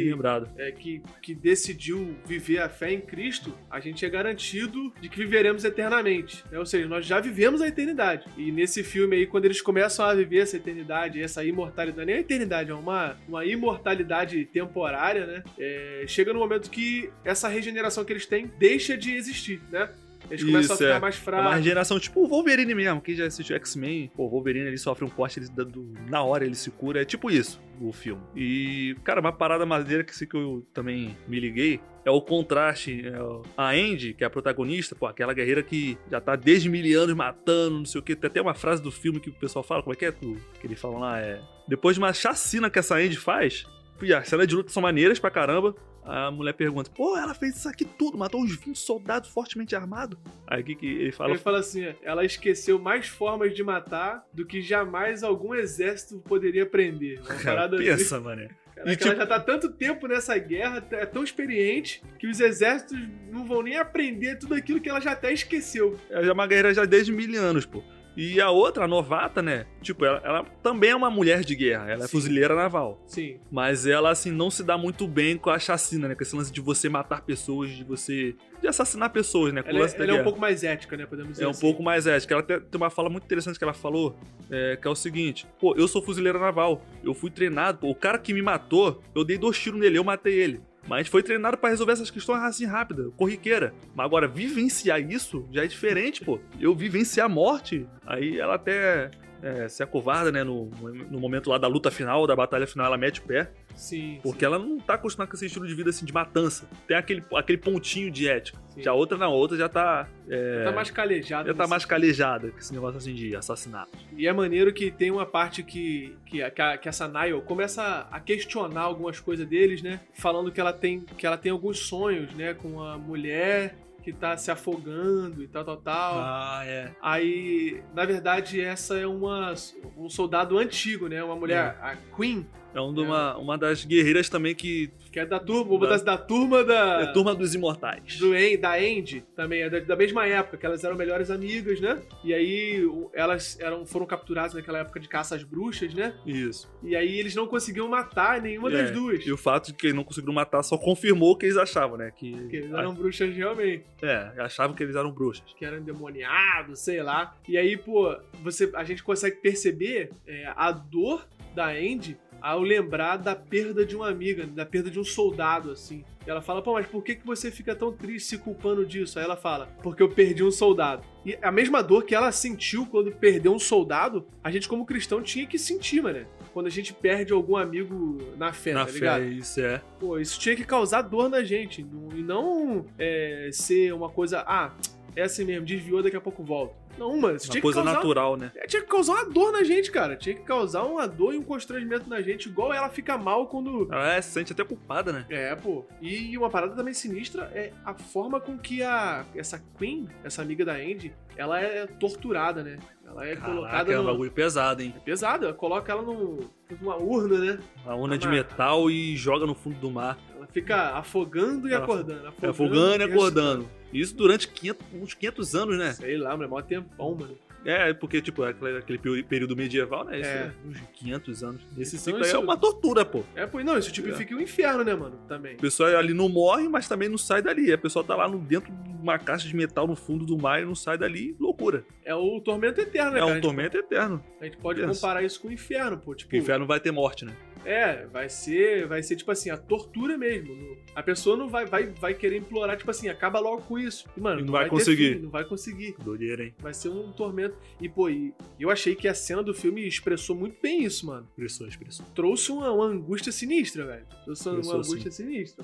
é, 0.57 0.71
que, 0.71 1.01
que 1.21 1.35
decidiu 1.35 2.15
viver 2.25 2.59
a 2.59 2.69
fé 2.69 2.93
em 2.93 3.01
Cristo, 3.01 3.55
a 3.69 3.79
gente 3.79 4.05
é 4.05 4.09
garantido 4.09 4.91
de 5.01 5.09
que 5.09 5.17
viveremos 5.17 5.65
eternamente. 5.65 6.43
né? 6.49 6.57
Ou 6.57 6.65
seja, 6.65 6.87
nós 6.87 7.05
já 7.05 7.19
vivemos 7.19 7.61
a 7.61 7.67
eternidade. 7.67 8.25
E 8.37 8.51
nesse 8.51 8.83
filme 8.83 9.17
aí, 9.17 9.27
quando 9.27 9.45
eles 9.45 9.61
começam 9.61 10.05
a 10.05 10.15
viver 10.15 10.39
essa 10.39 10.55
eternidade, 10.55 11.21
essa 11.21 11.43
imortalidade, 11.43 12.05
nem 12.07 12.15
a 12.15 12.19
eternidade, 12.19 12.71
é 12.71 12.73
uma, 12.73 13.17
uma 13.27 13.45
imortalidade 13.45 14.45
temporária, 14.45 15.25
né? 15.27 15.43
É, 15.59 16.05
chega 16.07 16.31
no 16.31 16.39
momento 16.39 16.69
que 16.69 17.09
essa 17.23 17.49
regeneração 17.49 18.05
que 18.05 18.13
eles 18.13 18.25
têm 18.25 18.49
deixa 18.57 18.97
de 18.97 19.13
existir, 19.13 19.61
né? 19.69 19.89
Eles 20.31 20.43
começam 20.43 20.59
a 20.59 20.75
Isso, 20.75 20.77
ficar 20.77 20.95
é. 20.95 20.99
mais 20.99 21.15
É 21.15 21.17
uma 21.17 21.23
fracos. 21.23 21.55
regeneração 21.55 21.99
tipo 21.99 22.21
o 22.23 22.27
Wolverine 22.27 22.73
mesmo. 22.75 23.01
Quem 23.01 23.15
já 23.15 23.25
assistiu 23.25 23.55
X-Men, 23.57 24.11
pô, 24.15 24.25
o 24.25 24.29
Wolverine 24.29 24.67
ele 24.67 24.77
sofre 24.77 25.03
um 25.05 25.09
corte, 25.09 25.39
ele, 25.39 25.47
do- 25.49 25.93
na 26.09 26.23
hora 26.23 26.45
ele 26.45 26.55
se 26.55 26.71
cura. 26.71 27.01
É 27.01 27.05
tipo 27.05 27.29
isso, 27.29 27.61
o 27.79 27.91
filme. 27.91 28.21
E, 28.35 28.95
cara, 29.03 29.19
uma 29.19 29.31
parada 29.31 29.65
madeira 29.65 30.03
que, 30.03 30.25
que 30.25 30.35
eu 30.37 30.65
também 30.73 31.15
me 31.27 31.39
liguei 31.39 31.79
é 32.05 32.09
o 32.11 32.21
contraste. 32.21 33.03
é 33.05 33.13
a 33.57 33.69
Andy, 33.71 34.13
que 34.13 34.23
é 34.23 34.27
a 34.27 34.29
protagonista, 34.29 34.95
pô, 34.95 35.05
aquela 35.05 35.33
guerreira 35.33 35.61
que 35.61 35.97
já 36.09 36.19
tá 36.21 36.35
desde 36.35 36.69
mil 36.69 36.99
anos 37.01 37.15
matando, 37.15 37.77
não 37.79 37.85
sei 37.85 37.99
o 37.99 38.03
que. 38.03 38.15
Tem 38.15 38.27
até 38.29 38.41
uma 38.41 38.53
frase 38.55 38.81
do 38.81 38.91
filme 38.91 39.19
que 39.19 39.29
o 39.29 39.33
pessoal 39.33 39.61
fala, 39.63 39.83
como 39.83 39.93
é 39.93 39.95
que 39.95 40.05
é? 40.05 40.11
Que 40.11 40.37
eles 40.63 40.79
falam 40.79 40.99
lá, 40.99 41.19
é. 41.19 41.39
Depois 41.67 41.95
de 41.95 42.01
uma 42.01 42.11
chacina 42.13 42.69
que 42.69 42.79
essa 42.79 42.95
Andy 42.95 43.17
faz, 43.17 43.65
e 44.01 44.11
as 44.13 44.27
cenas 44.27 44.47
de 44.47 44.55
luta 44.55 44.71
são 44.71 44.81
maneiras 44.81 45.19
pra 45.19 45.29
caramba. 45.29 45.75
A 46.03 46.31
mulher 46.31 46.53
pergunta: 46.53 46.89
Pô, 46.89 47.17
ela 47.17 47.33
fez 47.33 47.55
isso 47.57 47.69
aqui 47.69 47.85
tudo, 47.85 48.17
matou 48.17 48.41
uns 48.41 48.55
20 48.55 48.75
soldados 48.77 49.29
fortemente 49.29 49.75
armados. 49.75 50.17
Aí 50.47 50.61
o 50.61 50.65
que, 50.65 50.75
que 50.75 50.85
ele 50.85 51.11
fala? 51.11 51.31
Ele 51.31 51.39
fala 51.39 51.59
assim: 51.59 51.93
ela 52.01 52.25
esqueceu 52.25 52.79
mais 52.79 53.07
formas 53.07 53.53
de 53.53 53.63
matar 53.63 54.25
do 54.33 54.45
que 54.45 54.61
jamais 54.61 55.23
algum 55.23 55.53
exército 55.53 56.17
poderia 56.27 56.65
prender. 56.65 57.19
Uma 57.21 57.43
parada 57.43 57.75
assim. 57.75 57.85
Pensa, 57.85 58.19
mané. 58.19 58.49
Caraca, 58.75 58.91
E, 58.93 58.95
tipo- 58.95 59.09
Ela 59.09 59.15
já 59.17 59.27
tá 59.27 59.39
tanto 59.39 59.69
tempo 59.69 60.07
nessa 60.07 60.35
guerra, 60.39 60.83
é 60.91 61.05
tão 61.05 61.23
experiente, 61.23 62.01
que 62.17 62.25
os 62.25 62.39
exércitos 62.39 62.97
não 63.31 63.45
vão 63.45 63.61
nem 63.61 63.77
aprender 63.77 64.37
tudo 64.39 64.55
aquilo 64.55 64.79
que 64.79 64.89
ela 64.89 64.99
já 64.99 65.11
até 65.11 65.31
esqueceu. 65.31 65.99
Ela 66.09 66.23
já 66.23 66.29
é 66.29 66.33
uma 66.33 66.47
guerreira 66.47 66.73
já 66.73 66.83
desde 66.85 67.11
mil 67.11 67.39
anos, 67.39 67.65
pô. 67.65 67.83
E 68.15 68.41
a 68.41 68.49
outra, 68.49 68.83
a 68.85 68.87
novata, 68.87 69.41
né? 69.41 69.65
Tipo, 69.81 70.03
ela, 70.05 70.21
ela 70.23 70.43
também 70.61 70.89
é 70.89 70.95
uma 70.95 71.09
mulher 71.09 71.43
de 71.45 71.55
guerra. 71.55 71.89
Ela 71.89 72.03
é 72.03 72.07
Sim. 72.07 72.11
fuzileira 72.11 72.53
naval. 72.55 73.01
Sim. 73.07 73.37
Mas 73.49 73.85
ela, 73.87 74.09
assim, 74.09 74.31
não 74.31 74.49
se 74.51 74.63
dá 74.63 74.77
muito 74.77 75.07
bem 75.07 75.37
com 75.37 75.49
a 75.49 75.57
chacina, 75.57 76.09
né? 76.09 76.15
Com 76.15 76.21
esse 76.23 76.35
lance 76.35 76.51
de 76.51 76.59
você 76.59 76.89
matar 76.89 77.21
pessoas, 77.21 77.69
de 77.71 77.83
você. 77.85 78.35
de 78.61 78.67
assassinar 78.67 79.09
pessoas, 79.11 79.53
né? 79.53 79.61
Com 79.63 79.69
o 79.69 79.71
Ela, 79.71 79.79
lance 79.81 79.95
é, 79.95 79.97
da 79.97 80.03
ela 80.03 80.17
é 80.17 80.21
um 80.21 80.23
pouco 80.23 80.39
mais 80.41 80.63
ética, 80.63 80.97
né? 80.97 81.05
Podemos 81.05 81.31
dizer 81.31 81.45
É 81.45 81.47
um 81.47 81.51
assim. 81.51 81.61
pouco 81.61 81.81
mais 81.81 82.05
ética. 82.05 82.33
Ela 82.33 82.43
tem 82.43 82.59
tem 82.59 82.77
uma 82.81 82.89
fala 82.89 83.09
muito 83.09 83.23
interessante 83.23 83.57
que 83.57 83.63
ela 83.63 83.73
falou, 83.73 84.15
é, 84.49 84.75
que 84.75 84.87
é 84.87 84.91
o 84.91 84.95
seguinte: 84.95 85.47
pô, 85.59 85.73
eu 85.75 85.87
sou 85.87 86.01
fuzileira 86.01 86.37
naval. 86.37 86.81
Eu 87.03 87.13
fui 87.13 87.31
treinado, 87.31 87.77
pô, 87.79 87.89
o 87.89 87.95
cara 87.95 88.17
que 88.19 88.33
me 88.33 88.41
matou, 88.41 89.01
eu 89.15 89.23
dei 89.23 89.37
dois 89.37 89.57
tiros 89.57 89.79
nele, 89.79 89.97
eu 89.97 90.03
matei 90.03 90.33
ele. 90.37 90.61
Mas 90.87 91.07
foi 91.07 91.21
treinado 91.21 91.57
pra 91.57 91.69
resolver 91.69 91.93
essas 91.93 92.09
questões 92.09 92.41
assim 92.43 92.65
rápida, 92.65 93.09
corriqueira. 93.15 93.73
Mas 93.95 94.05
agora, 94.05 94.27
vivenciar 94.27 94.99
isso 94.99 95.47
já 95.51 95.63
é 95.63 95.67
diferente, 95.67 96.23
pô. 96.23 96.39
Eu 96.59 96.75
vivenciar 96.75 97.27
a 97.27 97.29
morte, 97.29 97.87
aí 98.05 98.39
ela 98.39 98.55
até 98.55 99.11
é, 99.41 99.67
se 99.67 99.81
acovarda, 99.83 100.31
né? 100.31 100.43
No, 100.43 100.65
no 101.09 101.19
momento 101.19 101.49
lá 101.49 101.57
da 101.57 101.67
luta 101.67 101.89
final, 101.89 102.27
da 102.27 102.35
batalha 102.35 102.67
final, 102.67 102.85
ela 102.85 102.97
mete 102.97 103.19
o 103.19 103.23
pé. 103.23 103.51
Sim. 103.75 104.19
Porque 104.23 104.43
ela 104.45 104.57
não 104.59 104.77
tá 104.79 104.93
acostumada 104.95 105.29
com 105.29 105.35
esse 105.35 105.45
estilo 105.47 105.65
de 105.67 105.73
vida 105.73 105.89
assim, 105.89 106.05
de 106.05 106.13
matança. 106.13 106.67
Tem 106.87 106.95
aquele, 106.97 107.23
aquele 107.35 107.57
pontinho 107.57 108.11
de 108.11 108.27
ética. 108.27 108.59
sim. 108.69 108.81
Já 108.81 108.91
a 108.91 108.93
outra 108.93 109.17
não, 109.17 109.27
a 109.27 109.35
outra 109.35 109.57
já 109.57 109.67
tá. 109.69 110.07
é, 110.29 110.63
Tá 110.65 110.71
mais 110.71 110.91
calejado. 110.91 111.47
já 111.47 111.53
tá 111.53 111.59
nesse 111.59 111.69
mais 111.69 111.81
sentido. 111.83 111.89
calejada 111.89 112.51
com 112.51 112.57
esse 112.57 112.73
negócio 112.73 112.97
assim 112.97 113.13
de 113.13 113.35
assassinato. 113.35 113.91
E 114.15 114.27
é 114.27 114.33
maneiro 114.33 114.71
que 114.73 114.91
tem 114.91 115.09
uma 115.11 115.25
parte 115.25 115.63
que, 115.63 116.15
que, 116.25 116.49
que, 116.51 116.61
a- 116.61 116.77
que 116.77 116.87
essa 116.89 117.07
Niall 117.07 117.41
começa 117.41 118.07
a 118.11 118.19
questionar 118.19 118.81
algumas 118.81 119.19
coisas 119.19 119.47
deles, 119.47 119.81
né? 119.81 119.99
Falando 120.13 120.51
que 120.51 120.59
ela 120.61 120.73
tem, 120.73 121.01
que 121.01 121.25
ela 121.25 121.37
tem 121.37 121.51
alguns 121.51 121.79
sonhos, 121.79 122.33
né? 122.33 122.53
Com 122.53 122.81
a 122.83 122.97
mulher 122.97 123.75
que 124.03 124.11
tá 124.11 124.35
se 124.35 124.49
afogando 124.49 125.43
e 125.43 125.47
tal, 125.47 125.63
tal, 125.63 125.77
tal. 125.77 126.13
Ah, 126.17 126.61
é. 126.65 126.91
Aí, 127.03 127.83
na 127.93 128.03
verdade, 128.03 128.59
essa 128.59 128.97
é 128.97 129.05
uma, 129.05 129.53
um 129.95 130.09
soldado 130.09 130.57
antigo, 130.57 131.07
né? 131.07 131.23
Uma 131.23 131.35
mulher, 131.35 131.77
a 131.79 131.95
Queen, 132.15 132.47
É 132.73 132.79
um 132.81 132.93
de 132.93 133.01
uma, 133.01 133.37
uma 133.37 133.57
das 133.57 133.83
guerreiras 133.85 134.29
também 134.29 134.55
que. 134.55 134.89
que 135.11 135.19
é 135.19 135.25
da 135.25 135.39
turma, 135.39 135.63
vou 135.65 135.79
botar 135.79 135.97
da 135.97 136.17
turma 136.17 136.63
da. 136.63 137.01
É 137.01 137.03
a 137.03 137.11
turma 137.11 137.35
dos 137.35 137.53
imortais. 137.53 138.17
do 138.17 138.35
En- 138.35 138.57
da 138.57 138.73
Andy 138.75 139.25
também, 139.35 139.61
é 139.63 139.69
da, 139.69 139.79
da 139.79 139.95
mesma 139.95 140.25
época, 140.25 140.57
que 140.57 140.65
elas 140.65 140.83
eram 140.83 140.95
melhores 140.95 141.29
amigas, 141.29 141.79
né? 141.81 142.01
E 142.23 142.33
aí 142.33 142.87
elas 143.13 143.59
eram, 143.59 143.85
foram 143.85 144.05
capturadas 144.05 144.53
naquela 144.53 144.79
época 144.79 144.99
de 144.99 145.07
caça 145.09 145.35
às 145.35 145.43
bruxas, 145.43 145.93
né? 145.93 146.13
Isso. 146.25 146.71
E 146.81 146.95
aí 146.95 147.19
eles 147.19 147.35
não 147.35 147.45
conseguiam 147.47 147.87
matar 147.89 148.41
nenhuma 148.41 148.69
É, 148.69 148.83
das 148.83 148.91
duas. 148.91 149.25
E 149.25 149.31
o 149.31 149.37
fato 149.37 149.67
de 149.67 149.73
que 149.73 149.87
eles 149.87 149.95
não 149.95 150.03
conseguiram 150.03 150.33
matar 150.33 150.63
só 150.63 150.77
confirmou 150.77 151.31
o 151.31 151.35
que 151.35 151.45
eles 151.47 151.57
achavam, 151.57 151.97
né? 151.97 152.11
Que, 152.15 152.31
Porque 152.31 152.55
eles 152.57 152.71
eram 152.71 152.93
bruxas 152.93 153.35
realmente, 153.35 153.83
É, 154.01 154.31
achavam 154.37 154.75
que 154.75 154.81
eles 154.83 154.95
eram 154.95 155.11
bruxas. 155.11 155.43
que 155.57 155.65
eram 155.65 155.77
endemoniados, 155.77 156.79
sei 156.79 157.01
lá. 157.03 157.35
E 157.47 157.57
aí, 157.57 157.75
pô, 157.77 158.15
você, 158.41 158.71
a 158.75 158.83
gente 158.83 159.03
consegue 159.03 159.37
perceber 159.37 160.09
é, 160.25 160.51
a 160.55 160.71
dor 160.71 161.27
da 161.53 161.67
Andy 161.67 162.17
ao 162.41 162.61
lembrar 162.61 163.17
da 163.17 163.35
perda 163.35 163.85
de 163.85 163.95
uma 163.95 164.09
amiga, 164.09 164.45
da 164.47 164.65
perda 164.65 164.89
de 164.89 164.99
um 164.99 165.03
soldado, 165.03 165.71
assim. 165.71 166.03
E 166.25 166.29
ela 166.29 166.41
fala, 166.41 166.61
pô, 166.61 166.73
mas 166.73 166.85
por 166.87 167.03
que, 167.03 167.15
que 167.15 167.25
você 167.25 167.51
fica 167.51 167.75
tão 167.75 167.91
triste 167.91 168.29
se 168.29 168.37
culpando 168.37 168.85
disso? 168.85 169.17
Aí 169.19 169.25
ela 169.25 169.37
fala, 169.37 169.67
porque 169.81 170.01
eu 170.01 170.09
perdi 170.09 170.43
um 170.43 170.51
soldado. 170.51 171.03
E 171.25 171.37
a 171.41 171.51
mesma 171.51 171.81
dor 171.81 172.03
que 172.03 172.13
ela 172.15 172.31
sentiu 172.31 172.85
quando 172.85 173.11
perdeu 173.11 173.53
um 173.53 173.59
soldado, 173.59 174.27
a 174.43 174.51
gente 174.51 174.67
como 174.67 174.85
cristão 174.85 175.21
tinha 175.21 175.45
que 175.45 175.57
sentir, 175.57 176.01
mano. 176.01 176.25
Quando 176.53 176.67
a 176.67 176.69
gente 176.69 176.93
perde 176.93 177.31
algum 177.31 177.55
amigo 177.55 178.17
na 178.37 178.51
fé, 178.51 178.73
Na 178.73 178.85
tá 178.85 178.91
fé, 178.91 178.93
ligado? 178.93 179.23
isso 179.25 179.61
é. 179.61 179.81
Pô, 179.99 180.19
isso 180.19 180.39
tinha 180.39 180.55
que 180.55 180.63
causar 180.65 181.01
dor 181.03 181.29
na 181.29 181.43
gente. 181.43 181.81
E 182.15 182.21
não 182.21 182.85
é, 182.99 183.49
ser 183.51 183.93
uma 183.93 184.09
coisa, 184.09 184.43
ah, 184.45 184.73
é 185.15 185.23
assim 185.23 185.45
mesmo, 185.45 185.65
desviou, 185.65 186.03
daqui 186.03 186.15
a 186.15 186.21
pouco 186.21 186.43
volta. 186.43 186.80
Não, 186.97 187.17
mano, 187.19 187.37
isso 187.37 187.47
Uma 187.47 187.51
tinha 187.51 187.61
coisa 187.61 187.79
que 187.79 187.85
causar 187.85 187.97
natural, 187.97 188.37
né? 188.37 188.51
é, 188.55 188.67
Tinha 188.67 188.81
que 188.81 188.87
causar 188.87 189.13
uma 189.13 189.25
dor 189.25 189.51
na 189.51 189.63
gente, 189.63 189.91
cara. 189.91 190.15
Tinha 190.15 190.35
que 190.35 190.41
causar 190.43 190.83
uma 190.83 191.07
dor 191.07 191.33
e 191.33 191.37
um 191.37 191.43
constrangimento 191.43 192.09
na 192.09 192.21
gente, 192.21 192.47
igual 192.49 192.73
ela 192.73 192.89
fica 192.89 193.17
mal 193.17 193.47
quando. 193.47 193.87
Ela 193.91 194.13
é, 194.13 194.21
se 194.21 194.31
sente 194.31 194.53
até 194.53 194.63
culpada, 194.63 195.11
né? 195.11 195.25
É, 195.29 195.55
pô. 195.55 195.85
E 196.01 196.37
uma 196.37 196.49
parada 196.49 196.75
também 196.75 196.93
sinistra 196.93 197.51
é 197.53 197.71
a 197.85 197.93
forma 197.93 198.39
com 198.39 198.57
que 198.57 198.83
a 198.83 199.25
essa 199.35 199.61
Queen, 199.77 200.07
essa 200.23 200.41
amiga 200.41 200.63
da 200.65 200.73
Andy, 200.73 201.13
ela 201.35 201.59
é 201.59 201.87
torturada, 201.87 202.63
né? 202.63 202.77
Ela 203.11 203.25
é 203.27 203.35
Caraca, 203.35 203.53
colocada 203.55 203.93
é 203.93 203.99
um 203.99 204.03
no... 204.03 204.11
bagulho 204.11 204.31
pesado, 204.31 204.81
hein? 204.81 204.93
É 204.95 204.99
pesada, 204.99 205.53
coloca 205.53 205.91
ela 205.91 206.01
num, 206.01 206.39
numa 206.79 206.95
urna, 206.97 207.37
né? 207.39 207.59
Uma 207.85 207.95
urna 207.95 208.17
de 208.17 208.25
Uma- 208.27 208.35
metal 208.35 208.89
e 208.89 209.15
joga 209.15 209.45
no 209.45 209.53
fundo 209.53 209.77
do 209.79 209.91
mar. 209.91 210.17
Ela 210.35 210.47
fica 210.47 210.97
afogando 210.97 211.67
e 211.69 211.73
Ela 211.73 211.83
acordando. 211.83 212.27
Afogando, 212.27 212.45
É, 212.45 212.49
afogando 212.49 213.01
e 213.01 213.03
acordando. 213.03 213.69
Isso 213.93 214.15
durante 214.15 214.47
500 214.47 214.85
uns 214.93 215.13
500 215.13 215.55
anos, 215.55 215.77
né? 215.77 215.93
Sei 215.93 216.17
lá, 216.17 216.35
mas 216.37 216.47
é 216.47 216.49
mó 216.49 216.61
tempão, 216.61 217.15
mano. 217.15 217.37
É, 217.63 217.93
porque, 217.93 218.19
tipo, 218.23 218.41
aquele, 218.41 219.21
período 219.21 219.55
medieval, 219.55 220.03
né? 220.05 220.19
Isso 220.19 220.29
É. 220.29 220.33
é 220.33 220.51
uns 220.67 220.79
500 220.95 221.43
anos. 221.43 221.61
Esse 221.77 221.95
Então 221.95 222.05
ciclo 222.05 222.21
aí 222.21 222.25
isso- 222.27 222.35
é 222.35 222.39
uma 222.39 222.57
tortura, 222.57 223.05
pô. 223.05 223.23
É, 223.35 223.45
pois 223.45 223.63
não, 223.63 223.77
isso 223.77 223.91
tipifica 223.91 224.35
o 224.35 224.41
inferno, 224.41 224.83
né, 224.83 224.95
mano? 224.95 225.19
Também. 225.27 225.53
O 225.55 225.59
pessoal 225.59 225.95
ali 225.95 226.11
não 226.11 226.27
morre, 226.27 226.67
mas 226.67 226.87
também 226.87 227.07
não 227.07 227.19
sai 227.19 227.39
dali. 227.41 227.71
A 227.71 227.77
pessoa 227.77 228.03
tá 228.03 228.15
lá 228.15 228.27
no, 228.27 228.39
dentro 228.39 228.71
de 228.73 228.90
uma 229.01 229.17
caixa 229.19 229.47
de 229.47 229.55
metal 229.55 229.87
no 229.87 229.95
fundo 229.95 230.25
do 230.25 230.37
mar 230.37 230.61
e 230.61 230.65
não 230.65 230.75
sai 230.75 230.97
dali. 230.97 231.35
Loucura. 231.39 231.83
É 232.03 232.13
o 232.15 232.39
tormento 232.41 232.79
eterno, 232.81 233.11
né, 233.11 233.17
É 233.19 233.21
cara? 233.25 233.37
Um 233.37 233.41
tormento 233.41 233.77
eterno. 233.77 234.23
A 234.39 234.45
gente 234.45 234.57
pode 234.57 234.81
Pensa. 234.81 234.93
comparar 234.93 235.23
isso 235.23 235.39
com 235.41 235.47
o 235.47 235.51
inferno, 235.51 235.97
pô. 235.97 236.13
Tipo, 236.15 236.33
o 236.35 236.37
inferno 236.37 236.65
vai 236.65 236.79
ter 236.79 236.91
morte, 236.91 237.25
né? 237.25 237.35
É, 237.63 238.07
vai 238.07 238.27
ser, 238.27 238.87
vai 238.87 239.03
ser 239.03 239.15
tipo 239.15 239.29
assim, 239.29 239.51
a 239.51 239.57
tortura 239.57 240.17
mesmo. 240.17 240.75
A 240.95 241.03
pessoa 241.03 241.37
não 241.37 241.47
vai, 241.47 241.63
vai, 241.63 241.85
vai 241.89 242.11
querer 242.15 242.37
implorar, 242.37 242.75
tipo 242.75 242.89
assim, 242.89 243.07
acaba 243.07 243.39
logo 243.39 243.61
com 243.61 243.77
isso. 243.77 244.07
E, 244.17 244.19
mano, 244.19 244.39
E 244.41 244.43
não 244.43 244.51
vai 244.51 244.63
ter 244.63 244.69
conseguir. 244.71 245.13
fim, 245.13 245.19
não 245.21 245.29
vai 245.29 245.45
conseguir. 245.45 245.95
Doideira, 246.03 246.43
hein? 246.43 246.55
Vai 246.57 246.73
ser 246.73 246.89
um 246.89 247.11
tormento. 247.11 247.55
E, 247.79 247.87
pô, 247.87 248.09
e 248.09 248.33
eu 248.59 248.71
achei 248.71 248.95
que 248.95 249.07
a 249.07 249.13
cena 249.13 249.43
do 249.43 249.53
filme 249.53 249.87
expressou 249.87 250.35
muito 250.35 250.59
bem 250.59 250.83
isso, 250.83 251.05
mano. 251.05 251.27
Expressou, 251.29 251.67
expressou. 251.67 252.05
Trouxe 252.15 252.51
uma, 252.51 252.71
uma 252.71 252.85
angústia 252.85 253.31
sinistra, 253.31 253.85
velho. 253.85 254.05
Trouxe 254.25 254.49
uma, 254.49 254.59
Expressou, 254.59 254.79
angústia 254.93 255.11
sinistra. 255.11 255.63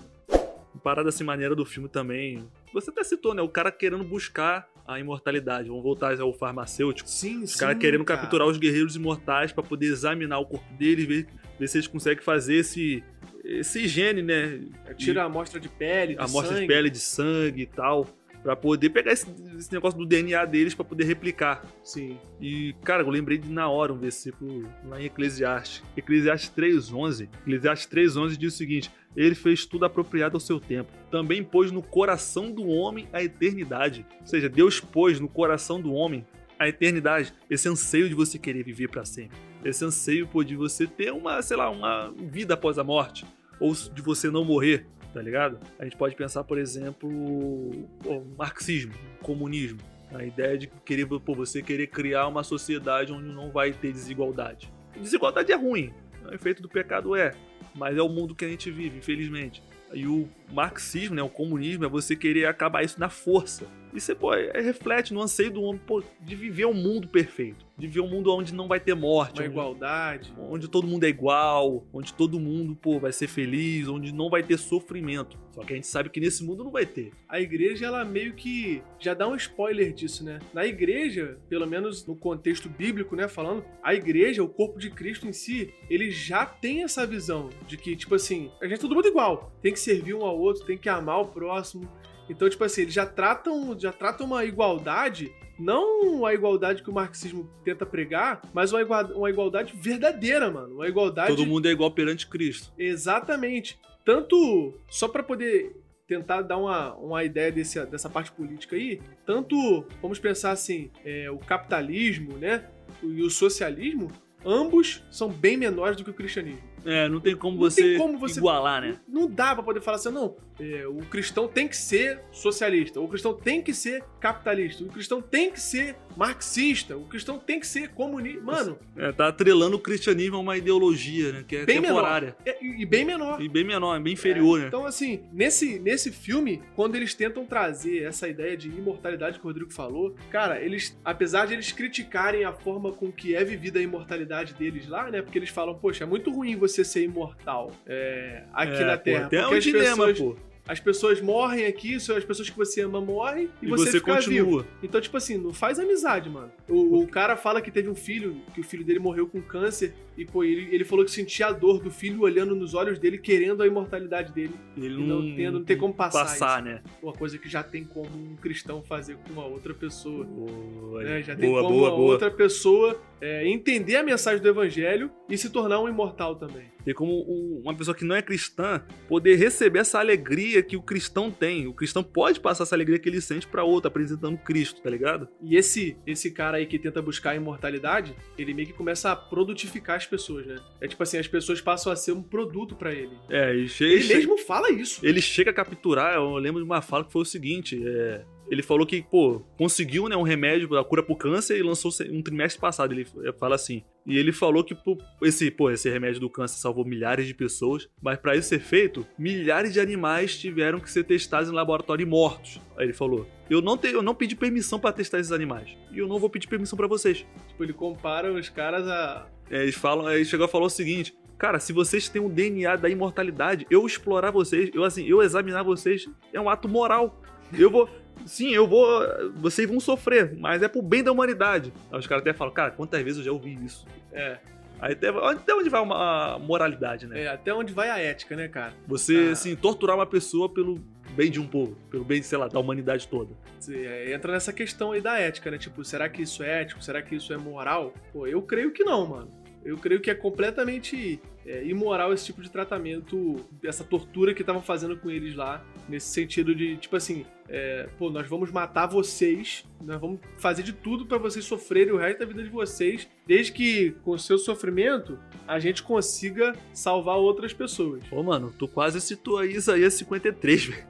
Parada 0.78 1.10
assim 1.10 1.24
maneira 1.24 1.56
do 1.56 1.66
filme 1.66 1.90
também. 1.90 2.48
Você 2.74 2.90
até 2.90 3.04
citou, 3.04 3.34
né? 3.34 3.42
O 3.42 3.50
cara 3.50 3.72
querendo 3.72 4.04
buscar 4.04 4.68
a 4.88 5.00
imortalidade. 5.00 5.68
Vamos 5.68 5.84
voltar 5.84 6.20
ao 6.20 6.34
farmacêutico. 6.34 7.10
Sim, 7.10 7.44
Os 7.44 7.52
sim. 7.54 7.60
caras 7.60 7.78
querendo 7.78 8.06
cara. 8.06 8.22
capturar 8.22 8.48
os 8.48 8.58
guerreiros 8.58 8.96
imortais 8.96 9.52
pra 9.52 9.64
poder 9.64 9.88
examinar 9.88 10.40
o 10.40 10.46
corpo 10.46 10.66
deles, 10.76 11.06
ver, 11.06 11.28
ver 11.60 11.68
se 11.68 11.78
eles 11.78 11.88
conseguem 11.88 12.24
fazer 12.24 12.56
esse, 12.56 13.04
esse 13.44 13.82
higiene, 13.82 14.22
né? 14.22 14.62
Tira 14.98 15.24
a 15.24 15.26
amostra 15.26 15.60
de 15.60 15.68
pele, 15.68 16.14
de 16.16 16.20
amostra 16.22 16.54
de 16.54 16.62
sangue. 16.62 16.68
pele, 16.68 16.90
de 16.90 17.00
sangue 17.00 17.62
e 17.64 17.66
tal. 17.66 18.08
Pra 18.48 18.56
poder 18.56 18.92
pegar 18.92 19.12
esse, 19.12 19.28
esse 19.58 19.74
negócio 19.74 20.00
do 20.00 20.06
DNA 20.06 20.46
deles 20.46 20.74
pra 20.74 20.86
poder 20.86 21.04
replicar. 21.04 21.66
Sim. 21.84 22.18
E, 22.40 22.74
cara, 22.82 23.04
eu 23.04 23.10
lembrei 23.10 23.38
de 23.38 23.50
na 23.50 23.68
hora 23.68 23.92
um 23.92 23.98
versículo 23.98 24.66
lá 24.86 25.02
em 25.02 25.04
Eclesiastes. 25.04 25.84
Eclesiastes 25.98 26.50
3.11. 26.56 27.28
Eclesiastes 27.42 27.90
3.11 27.90 28.38
diz 28.38 28.54
o 28.54 28.58
seguinte: 28.58 28.90
Ele 29.18 29.36
fez 29.36 29.66
tudo 29.66 29.84
apropriado 29.84 30.38
ao 30.38 30.40
seu 30.40 30.62
tempo. 30.62 30.90
Também 31.12 31.44
pôs 31.44 31.74
no 31.74 31.84
coração 31.84 32.50
do 32.50 32.66
homem 32.68 33.10
a 33.12 33.22
eternidade. 33.22 34.06
Ou 34.22 34.28
seja, 34.28 34.48
Deus 34.48 34.80
pôs 34.80 35.20
no 35.20 35.28
coração 35.28 35.82
do 35.82 35.92
homem 35.92 36.26
a 36.58 36.70
eternidade. 36.70 37.34
Esse 37.50 37.68
anseio 37.68 38.08
de 38.08 38.16
você 38.16 38.40
querer 38.40 38.64
viver 38.64 38.88
pra 38.88 39.04
sempre. 39.04 39.38
Esse 39.66 39.84
anseio 39.84 40.26
pô, 40.26 40.42
de 40.42 40.56
você 40.56 40.88
ter 40.88 41.12
uma, 41.12 41.42
sei 41.42 41.58
lá, 41.58 41.70
uma 41.70 42.14
vida 42.16 42.54
após 42.54 42.80
a 42.80 42.84
morte. 42.86 43.26
Ou 43.60 43.74
de 43.74 44.02
você 44.02 44.30
não 44.30 44.46
morrer, 44.46 44.86
tá 45.18 45.24
ligado? 45.24 45.60
A 45.80 45.84
gente 45.84 45.98
pode 45.98 46.16
pensar, 46.16 46.44
por 46.44 46.60
exemplo, 46.60 47.10
o 47.10 48.36
marxismo, 48.38 48.94
o 49.20 49.24
comunismo. 49.24 49.80
A 50.14 50.24
ideia 50.24 50.56
de 50.56 50.68
querer, 50.86 51.08
pô, 51.08 51.34
você 51.34 51.60
querer 51.60 51.88
criar 51.88 52.28
uma 52.28 52.44
sociedade 52.44 53.12
onde 53.12 53.28
não 53.30 53.50
vai 53.50 53.74
ter 53.74 53.92
desigualdade. 53.92 54.72
Desigualdade 54.96 55.52
é 55.52 55.56
ruim, 55.56 55.92
é 56.24 56.28
o 56.28 56.36
efeito 56.36 56.62
do 56.62 56.70
pecado 56.70 57.16
é, 57.16 57.34
mas 57.74 57.98
é 57.98 58.02
o 58.02 58.08
mundo 58.08 58.36
que 58.36 58.46
a 58.46 58.48
gente 58.48 58.70
vive, 58.70 59.00
infelizmente. 59.00 59.64
E 59.92 60.06
o 60.06 60.30
marxismo, 60.52 61.16
né, 61.16 61.22
o 61.24 61.30
comunismo, 61.30 61.86
é 61.86 61.90
você 61.90 62.16
querer 62.16 62.46
acabar 62.46 62.84
isso 62.84 63.00
na 63.00 63.10
força. 63.10 63.68
Isso 63.94 64.12
é, 64.12 64.16
pô, 64.16 64.34
é- 64.34 64.62
reflete 64.62 65.14
no 65.14 65.22
anseio 65.22 65.50
do 65.52 65.62
homem 65.64 65.82
pô, 65.86 66.04
de 66.22 66.36
viver 66.36 66.66
um 66.66 66.74
mundo 66.74 67.08
perfeito, 67.08 67.66
de 67.78 67.88
viver 67.88 68.02
um 68.02 68.08
mundo 68.10 68.32
onde 68.34 68.54
não 68.54 68.68
vai 68.68 68.80
ter 68.80 68.94
morte, 68.94 69.40
Uma 69.40 69.44
onde, 69.46 69.52
igualdade. 69.52 70.34
onde 70.38 70.68
todo 70.68 70.86
mundo 70.86 71.04
é 71.06 71.08
igual, 71.10 71.86
onde 71.94 72.14
todo 72.14 72.40
mundo 72.40 72.76
pô, 72.76 73.00
vai 73.00 73.12
ser 73.12 73.28
feliz, 73.28 73.88
onde 73.88 74.14
não 74.14 74.30
vai 74.30 74.44
ter 74.44 74.58
sofrimento. 74.58 75.38
Só 75.52 75.64
que 75.64 75.74
a 75.74 75.76
gente 75.76 75.88
sabe 75.88 76.10
que 76.10 76.20
nesse 76.20 76.44
mundo 76.44 76.64
não 76.64 76.72
vai 76.72 76.86
ter. 76.86 77.12
a 77.28 77.42
igreja 77.42 77.88
ela 77.88 78.06
meio 78.06 78.34
que 78.34 78.82
já 79.00 79.14
dá 79.14 79.28
um 79.28 79.36
spoiler 79.36 79.92
disso, 79.94 80.24
né? 80.24 80.38
Na 80.54 80.66
igreja, 80.66 81.40
pelo 81.50 81.66
menos 81.66 82.06
no 82.06 82.16
contexto 82.16 82.70
bíblico, 82.70 83.16
né, 83.16 83.28
falando, 83.28 83.66
a 83.82 83.94
igreja, 83.96 84.44
o 84.44 84.48
corpo 84.48 84.78
de 84.80 84.90
Cristo 84.92 85.28
em 85.28 85.34
si, 85.34 85.74
ele 85.90 86.12
já 86.12 86.46
tem 86.46 86.84
essa 86.84 87.06
visão 87.08 87.50
de 87.68 87.76
que 87.78 87.96
tipo 87.96 88.14
assim, 88.16 88.52
a 88.62 88.66
gente 88.68 88.78
é 88.78 88.82
todo 88.82 88.94
mundo 88.96 89.08
igual, 89.08 89.52
tem 89.62 89.74
que 89.74 89.80
servir 89.80 90.14
um 90.14 90.24
ao 90.24 90.37
outro, 90.38 90.66
tem 90.66 90.78
que 90.78 90.90
amar 90.90 91.22
o 91.22 91.26
próximo. 91.28 91.90
Então, 92.30 92.50
tipo 92.50 92.64
assim, 92.64 92.82
eles 92.82 92.94
já 92.94 93.06
tratam, 93.06 93.78
já 93.80 93.92
tratam 93.92 94.26
uma 94.26 94.44
igualdade 94.46 95.32
não 95.60 96.24
a 96.24 96.34
igualdade 96.36 96.84
que 96.84 96.90
o 96.90 96.94
marxismo 96.94 97.50
tenta 97.64 97.84
pregar, 97.86 98.42
mas 98.54 98.72
uma 98.72 98.82
igua- 98.82 99.12
uma 99.16 99.30
igualdade 99.30 99.74
verdadeira, 99.76 100.52
mano. 100.52 100.76
Uma 100.76 100.88
igualdade 100.88 101.30
Todo 101.36 101.48
mundo 101.48 101.68
é 101.68 101.72
igual 101.72 101.90
perante 101.90 102.28
Cristo. 102.28 102.72
Exatamente. 102.78 103.80
Tanto, 104.06 104.74
só 104.88 105.08
para 105.08 105.24
poder 105.24 105.76
tentar 106.08 106.42
dar 106.44 106.58
uma, 106.58 106.94
uma 106.96 107.24
ideia 107.24 107.52
desse, 107.52 107.84
dessa 107.88 108.10
parte 108.10 108.32
política 108.32 108.76
aí, 108.76 109.02
tanto, 109.26 109.84
vamos 110.02 110.20
pensar 110.20 110.52
assim, 110.52 110.90
é, 111.04 111.30
o 111.32 111.38
capitalismo, 111.38 112.38
né, 112.38 112.66
e 113.04 113.22
o 113.22 113.30
socialismo, 113.30 114.10
ambos 114.46 115.04
são 115.12 115.28
bem 115.30 115.58
menores 115.58 115.98
do 115.98 116.04
que 116.04 116.10
o 116.12 116.14
cristianismo. 116.14 116.62
É, 116.86 117.10
não 117.10 117.20
tem 117.20 117.36
como, 117.36 117.56
Não 117.56 117.62
você, 117.64 117.82
tem 117.82 117.98
como 117.98 118.18
você- 118.18 118.40
igualar, 118.40 118.82
né? 118.82 118.98
Não 119.08 119.28
dá 119.30 119.54
pra 119.54 119.64
poder 119.64 119.82
falar 119.82 119.98
assim, 119.98 120.10
não, 120.12 120.36
é, 120.60 120.88
o 120.88 121.00
cristão 121.10 121.48
tem 121.48 121.68
que 121.68 121.76
ser 121.76 122.22
socialista, 122.32 123.00
o 123.02 123.08
cristão 123.08 123.34
tem 123.34 123.62
que 123.62 123.74
ser 123.74 124.04
capitalista, 124.20 124.84
o 124.84 124.88
cristão 124.88 125.22
tem 125.22 125.52
que 125.52 125.60
ser 125.60 125.96
marxista, 126.16 126.96
o 126.98 127.02
cristão 127.06 127.38
tem 127.38 127.60
que 127.60 127.68
ser 127.68 127.90
comunista. 127.90 128.42
Mano, 128.42 128.80
É, 128.96 129.12
tá 129.12 129.28
atrelando 129.28 129.76
o 129.78 129.80
cristianismo 129.80 130.38
a 130.38 130.40
uma 130.40 130.58
ideologia, 130.58 131.32
né? 131.34 131.46
Que 131.48 131.58
é 131.58 131.66
temporária. 131.66 132.36
é- 132.46 132.58
e, 132.64 132.82
e 132.82 132.86
bem 132.86 133.06
menor. 133.06 133.42
E 133.42 133.48
bem 133.50 133.64
menor, 133.64 133.96
é 133.96 134.00
bem 134.00 134.14
inferior, 134.14 134.58
É, 134.60 134.62
né? 134.64 134.68
Então, 134.68 134.86
assim, 134.86 135.22
nesse, 135.32 135.80
nesse 135.80 136.12
filme, 136.12 136.62
quando 136.76 136.96
eles 136.96 137.14
tentam 137.14 137.46
trazer 137.46 138.04
essa 138.04 138.28
ideia 138.28 138.56
de 138.58 138.70
imortalidade 138.70 139.40
que 139.40 139.46
o 139.46 139.48
Rodrigo 139.48 139.72
falou, 139.72 140.16
cara, 140.32 140.60
eles, 140.62 140.98
apesar 141.04 141.46
de 141.48 141.54
eles 141.54 141.72
criticarem 141.72 142.46
a 142.46 142.52
forma 142.54 142.92
com 142.92 143.12
que 143.12 143.36
é 143.36 143.44
vivida 143.44 143.80
a 143.80 143.82
imortalidade 143.82 144.54
deles 144.54 144.88
lá, 144.88 145.10
né? 145.12 145.22
Porque 145.22 145.38
eles 145.38 145.50
falam, 145.50 145.76
poxa, 145.76 146.04
é 146.04 146.08
muito 146.08 146.32
ruim 146.32 146.56
você 146.56 146.67
ser 146.68 147.04
imortal 147.04 147.72
é, 147.86 148.44
aqui 148.54 148.82
É, 148.82 148.86
na 148.86 148.98
pô, 148.98 149.04
Terra. 149.04 149.26
até 149.28 149.38
é 149.38 149.42
porque 149.42 149.56
um 149.56 149.58
as 149.58 149.64
dilema, 149.64 150.08
pessoas, 150.08 150.18
pô. 150.20 150.42
as 150.68 150.80
pessoas 150.80 151.22
morrem 151.22 151.66
aqui, 151.66 152.00
são 152.00 152.16
as 152.18 152.24
pessoas 152.26 152.50
que 152.50 152.58
você 152.58 152.82
ama 152.82 153.00
morrem 153.02 153.50
e, 153.62 153.66
E 153.66 153.70
você, 153.70 153.92
você 153.92 154.00
fica 154.00 154.20
vivo. 154.20 154.46
continua. 154.46 154.68
Então, 154.84 155.00
tipo 155.02 155.16
assim, 155.18 155.38
não 155.38 155.54
faz 155.54 155.80
amizade, 155.80 156.30
mano. 156.30 156.52
O, 156.68 157.00
o 157.04 157.08
cara 157.08 157.38
fala 157.38 157.62
que 157.62 157.72
teve 157.72 157.90
um 157.90 157.96
filho, 157.96 158.42
que 158.54 158.62
o 158.62 158.64
filho 158.64 158.84
dele 158.84 159.00
morreu 159.00 159.28
com 159.28 159.42
câncer, 159.42 159.94
e 160.18 160.26
pô, 160.26 160.44
ele, 160.44 160.74
ele 160.74 160.84
falou 160.84 161.06
que 161.06 161.12
sentia 161.12 161.46
a 161.46 161.52
dor 161.52 161.80
do 161.80 161.92
filho 161.92 162.22
olhando 162.22 162.56
nos 162.56 162.74
olhos 162.74 162.98
dele, 162.98 163.20
querendo 163.20 163.62
a 163.62 163.68
imortalidade 163.68 164.34
dele. 164.34 164.56
Ele 164.76 164.96
E 165.00 165.06
não, 165.08 165.22
tendo, 165.36 165.60
não 165.60 165.64
tem 165.66 165.78
como 165.78 165.94
passar, 165.94 166.22
passar, 166.26 166.56
isso. 166.64 166.70
né? 166.70 166.82
Uma 167.04 167.14
coisa 167.14 167.38
que 167.38 167.48
já 167.48 167.62
tem 167.62 167.84
como 167.84 168.10
um 168.10 168.36
cristão 168.36 168.82
fazer 168.82 169.16
com 169.18 169.32
uma 169.34 169.46
outra 169.46 169.76
pessoa. 169.76 170.26
Boa, 170.26 171.04
né? 171.04 171.22
Já 171.22 171.36
tem 171.36 171.48
boa, 171.48 171.62
como 171.62 171.76
boa, 171.76 171.90
uma 171.92 171.96
boa. 171.96 172.12
outra 172.14 172.32
pessoa 172.32 173.00
é, 173.22 173.48
entender 173.48 173.96
a 173.96 174.04
mensagem 174.04 174.42
do 174.42 174.48
evangelho 174.50 175.10
e 175.30 175.38
se 175.38 175.50
tornar 175.50 175.80
um 175.82 175.90
imortal 175.90 176.36
também. 176.36 176.66
Tem 176.86 176.94
como 176.94 177.12
um- 177.28 177.62
uma 177.64 177.76
pessoa 177.76 177.94
que 177.96 178.06
não 178.06 178.16
é 178.16 178.22
cristã 178.22 178.82
poder 179.10 179.36
receber 179.36 179.80
essa 179.80 180.00
alegria 180.00 180.64
que 180.64 180.78
o 180.78 180.82
cristão 180.82 181.30
tem. 181.30 181.68
O 181.68 181.74
cristão 181.74 182.02
pode 182.02 182.40
passar 182.40 182.64
essa 182.64 182.76
alegria 182.76 182.98
que 182.98 183.10
ele 183.10 183.20
sente 183.20 183.46
pra 183.46 183.64
outro, 183.64 183.90
apresentando 183.90 184.38
Cristo, 184.38 184.82
tá 184.82 184.90
ligado? 184.90 185.28
E 185.42 185.58
esse 185.58 185.98
esse 186.08 186.32
cara 186.32 186.58
aí 186.58 186.66
que 186.66 186.80
tenta 186.80 187.02
buscar 187.02 187.32
a 187.32 187.36
imortalidade, 187.36 188.16
ele 188.38 188.54
meio 188.54 188.68
que 188.68 188.74
começa 188.74 189.12
a 189.12 189.16
produtificar 189.16 189.98
as 189.98 190.06
pessoas, 190.06 190.46
né? 190.46 190.56
É 190.80 190.88
tipo 190.88 191.02
assim, 191.04 191.18
as 191.18 191.28
pessoas 191.28 191.60
passam 191.60 191.92
a 191.92 191.96
ser 191.96 192.14
um 192.14 192.22
produto 192.24 192.76
pra 192.76 192.94
ele. 192.94 193.18
É, 193.30 193.54
e 193.54 193.68
chega, 193.68 193.94
Ele 193.96 194.14
mesmo 194.14 194.38
fala 194.38 194.72
isso. 194.72 195.06
ele 195.06 195.22
chega 195.22 195.52
a 195.52 195.54
capturar, 195.54 196.14
eu 196.16 196.36
lembro 196.38 196.62
de 196.62 196.66
uma 196.66 196.82
fala 196.82 197.04
que 197.04 197.12
foi 197.12 197.24
o 197.24 197.26
seguinte, 197.26 197.82
é, 197.86 198.24
ele 198.50 198.64
falou 198.64 198.86
que, 198.86 199.02
pô, 199.02 199.42
conseguiu, 199.58 200.08
né, 200.08 200.16
um 200.16 200.24
remédio 200.24 200.68
da 200.70 200.84
cura 200.84 201.04
pro 201.04 201.16
câncer 201.16 201.58
e 201.58 201.64
lançou 201.64 201.92
um 202.12 202.22
trimestre 202.22 202.60
passado, 202.60 202.94
ele 202.94 203.06
fala 203.40 203.56
assim. 203.56 203.84
E 204.06 204.18
ele 204.18 204.32
falou 204.32 204.64
que 204.64 204.74
pô, 204.74 204.98
esse, 205.22 205.52
pô, 205.52 205.70
esse 205.70 205.90
remédio 205.90 206.22
do 206.22 206.30
câncer 206.30 206.58
salvou 206.58 206.86
milhares 206.86 207.28
de 207.28 207.34
pessoas, 207.34 207.90
mas 208.02 208.18
pra 208.18 208.36
isso 208.36 208.48
ser 208.48 208.60
feito, 208.60 209.06
milhares 209.20 209.74
de 209.74 209.80
animais 209.80 210.38
tiveram 210.38 210.80
que 210.80 210.90
ser 210.90 211.04
testados 211.04 211.50
em 211.50 211.54
laboratório 211.54 212.04
e 212.04 212.06
mortos. 212.06 212.62
Aí 212.78 212.86
ele 212.86 212.94
falou: 212.94 213.28
"Eu 213.50 213.62
não 213.62 213.78
te, 213.78 213.88
eu 213.88 214.02
não 214.02 214.16
pedi 214.16 214.36
permissão 214.36 214.80
pra 214.80 214.94
testar 214.94 215.20
esses 215.20 215.32
animais, 215.34 215.76
e 215.92 215.98
eu 215.98 216.08
não 216.08 216.20
vou 216.20 216.30
pedir 216.30 216.48
permissão 216.48 216.78
pra 216.78 216.88
vocês". 216.88 217.26
Tipo, 217.50 217.64
ele 217.64 217.74
compara 217.74 218.32
os 218.32 218.48
caras 218.48 218.88
a. 218.88 219.28
É, 219.50 219.64
eles 219.64 219.76
falam, 219.76 220.08
aí 220.08 220.18
ele 220.18 220.26
chegou 220.26 220.46
a 220.46 220.50
falar 220.50 220.66
o 220.66 220.70
seguinte: 220.70 221.14
Cara, 221.38 221.60
se 221.60 221.72
vocês 221.72 222.10
têm 222.10 222.22
um 222.22 222.30
DNA 222.30 222.76
da 222.78 222.90
imortalidade, 222.90 223.68
eu 223.70 223.86
explorar 223.86 224.32
vocês, 224.32 224.72
eu 224.74 224.84
assim, 224.84 225.06
eu 225.06 225.22
examinar 225.22 225.64
vocês 225.64 226.10
é 226.34 226.42
um 226.42 226.50
ato 226.50 226.68
moral. 226.68 227.22
Eu 227.54 227.70
vou. 227.70 227.88
Sim, 228.26 228.52
eu 228.54 228.68
vou. 228.68 228.88
Vocês 229.36 229.68
vão 229.70 229.80
sofrer, 229.80 230.36
mas 230.38 230.62
é 230.62 230.68
pro 230.68 230.82
bem 230.82 231.04
da 231.04 231.12
humanidade. 231.12 231.72
Aí 231.92 232.00
os 232.00 232.08
caras 232.08 232.22
até 232.22 232.34
falam, 232.34 232.54
cara, 232.54 232.72
quantas 232.72 233.02
vezes 233.02 233.20
eu 233.20 233.26
já 233.26 233.32
ouvi 233.32 233.58
isso? 233.64 233.86
É, 234.12 234.38
Aí 234.80 234.94
até, 234.94 235.08
até 235.10 235.56
onde 235.56 235.70
vai 235.70 235.82
uma 235.82 236.36
a 236.36 236.40
moralidade, 236.40 237.08
né? 237.08 237.24
é, 237.24 237.28
até 237.30 237.52
onde 237.52 237.74
vai 237.74 237.90
a 237.90 237.98
ética, 237.98 238.36
né, 238.36 238.48
cara? 238.48 238.74
Você, 238.88 239.28
Ah. 239.30 239.32
assim, 239.32 239.56
torturar 239.56 239.96
uma 239.96 240.06
pessoa 240.06 240.48
pelo 240.48 240.76
bem 241.16 241.32
de 241.32 241.40
um 241.40 241.48
povo, 241.48 241.76
pelo 241.90 242.04
bem, 242.04 242.22
sei 242.22 242.38
lá, 242.38 242.48
da 242.48 242.60
humanidade 242.60 243.08
toda. 243.08 243.32
É, 243.70 244.14
entra 244.14 244.32
nessa 244.34 244.54
questão 244.54 244.92
aí 244.92 245.02
da 245.02 245.18
ética, 245.18 245.50
né? 245.50 245.58
Tipo, 245.58 245.84
será 245.84 246.08
que 246.08 246.22
isso 246.22 246.44
é 246.44 246.62
ético? 246.62 246.84
Será 246.84 247.02
que 247.02 247.16
isso 247.16 247.34
é 247.34 247.38
moral? 247.38 247.92
Pô, 248.14 248.28
eu 248.28 248.40
creio 248.44 248.72
que 248.72 248.84
não, 248.84 249.08
mano. 249.08 249.32
eu 249.66 249.78
creio 249.78 250.00
que 250.00 250.10
é 250.12 250.16
completamente 250.16 251.20
é, 251.46 251.66
imoral 251.66 252.14
esse 252.14 252.26
tipo 252.28 252.42
de 252.42 252.50
tratamento, 252.50 253.36
essa 253.64 253.84
tortura 253.84 254.34
que 254.34 254.42
estavam 254.42 254.62
fazendo 254.62 254.96
com 254.96 255.10
eles 255.10 255.36
lá, 255.36 255.66
nesse 255.90 256.08
sentido 256.08 256.54
de, 256.56 256.78
tipo 256.78 256.96
assim, 256.96 257.26
é, 257.50 257.90
pô, 257.98 258.10
nós 258.10 258.28
vamos 258.28 258.52
matar 258.52 258.88
vocês, 258.88 259.66
nós 259.84 260.00
vamos 260.00 260.20
fazer 260.38 260.64
de 260.64 260.74
tudo 260.74 261.06
para 261.06 261.18
vocês 261.18 261.46
sofrerem 261.46 261.94
o 261.94 261.98
resto 261.98 262.20
da 262.20 262.26
vida 262.26 262.44
de 262.44 262.50
vocês, 262.50 263.08
desde 263.26 263.52
que 263.52 263.92
com 264.04 264.12
o 264.12 264.20
seu 264.20 264.38
sofrimento 264.38 265.18
a 265.48 265.60
gente 265.60 265.84
consiga 265.84 266.54
salvar 266.74 267.18
outras 267.18 267.54
pessoas. 267.54 268.04
Ô, 268.12 268.22
mano, 268.22 268.54
tu 268.58 268.68
quase 268.68 269.00
citou 269.00 269.38
aí 269.38 269.54
Isaías 269.54 269.94
53, 269.94 270.66
velho. 270.68 270.86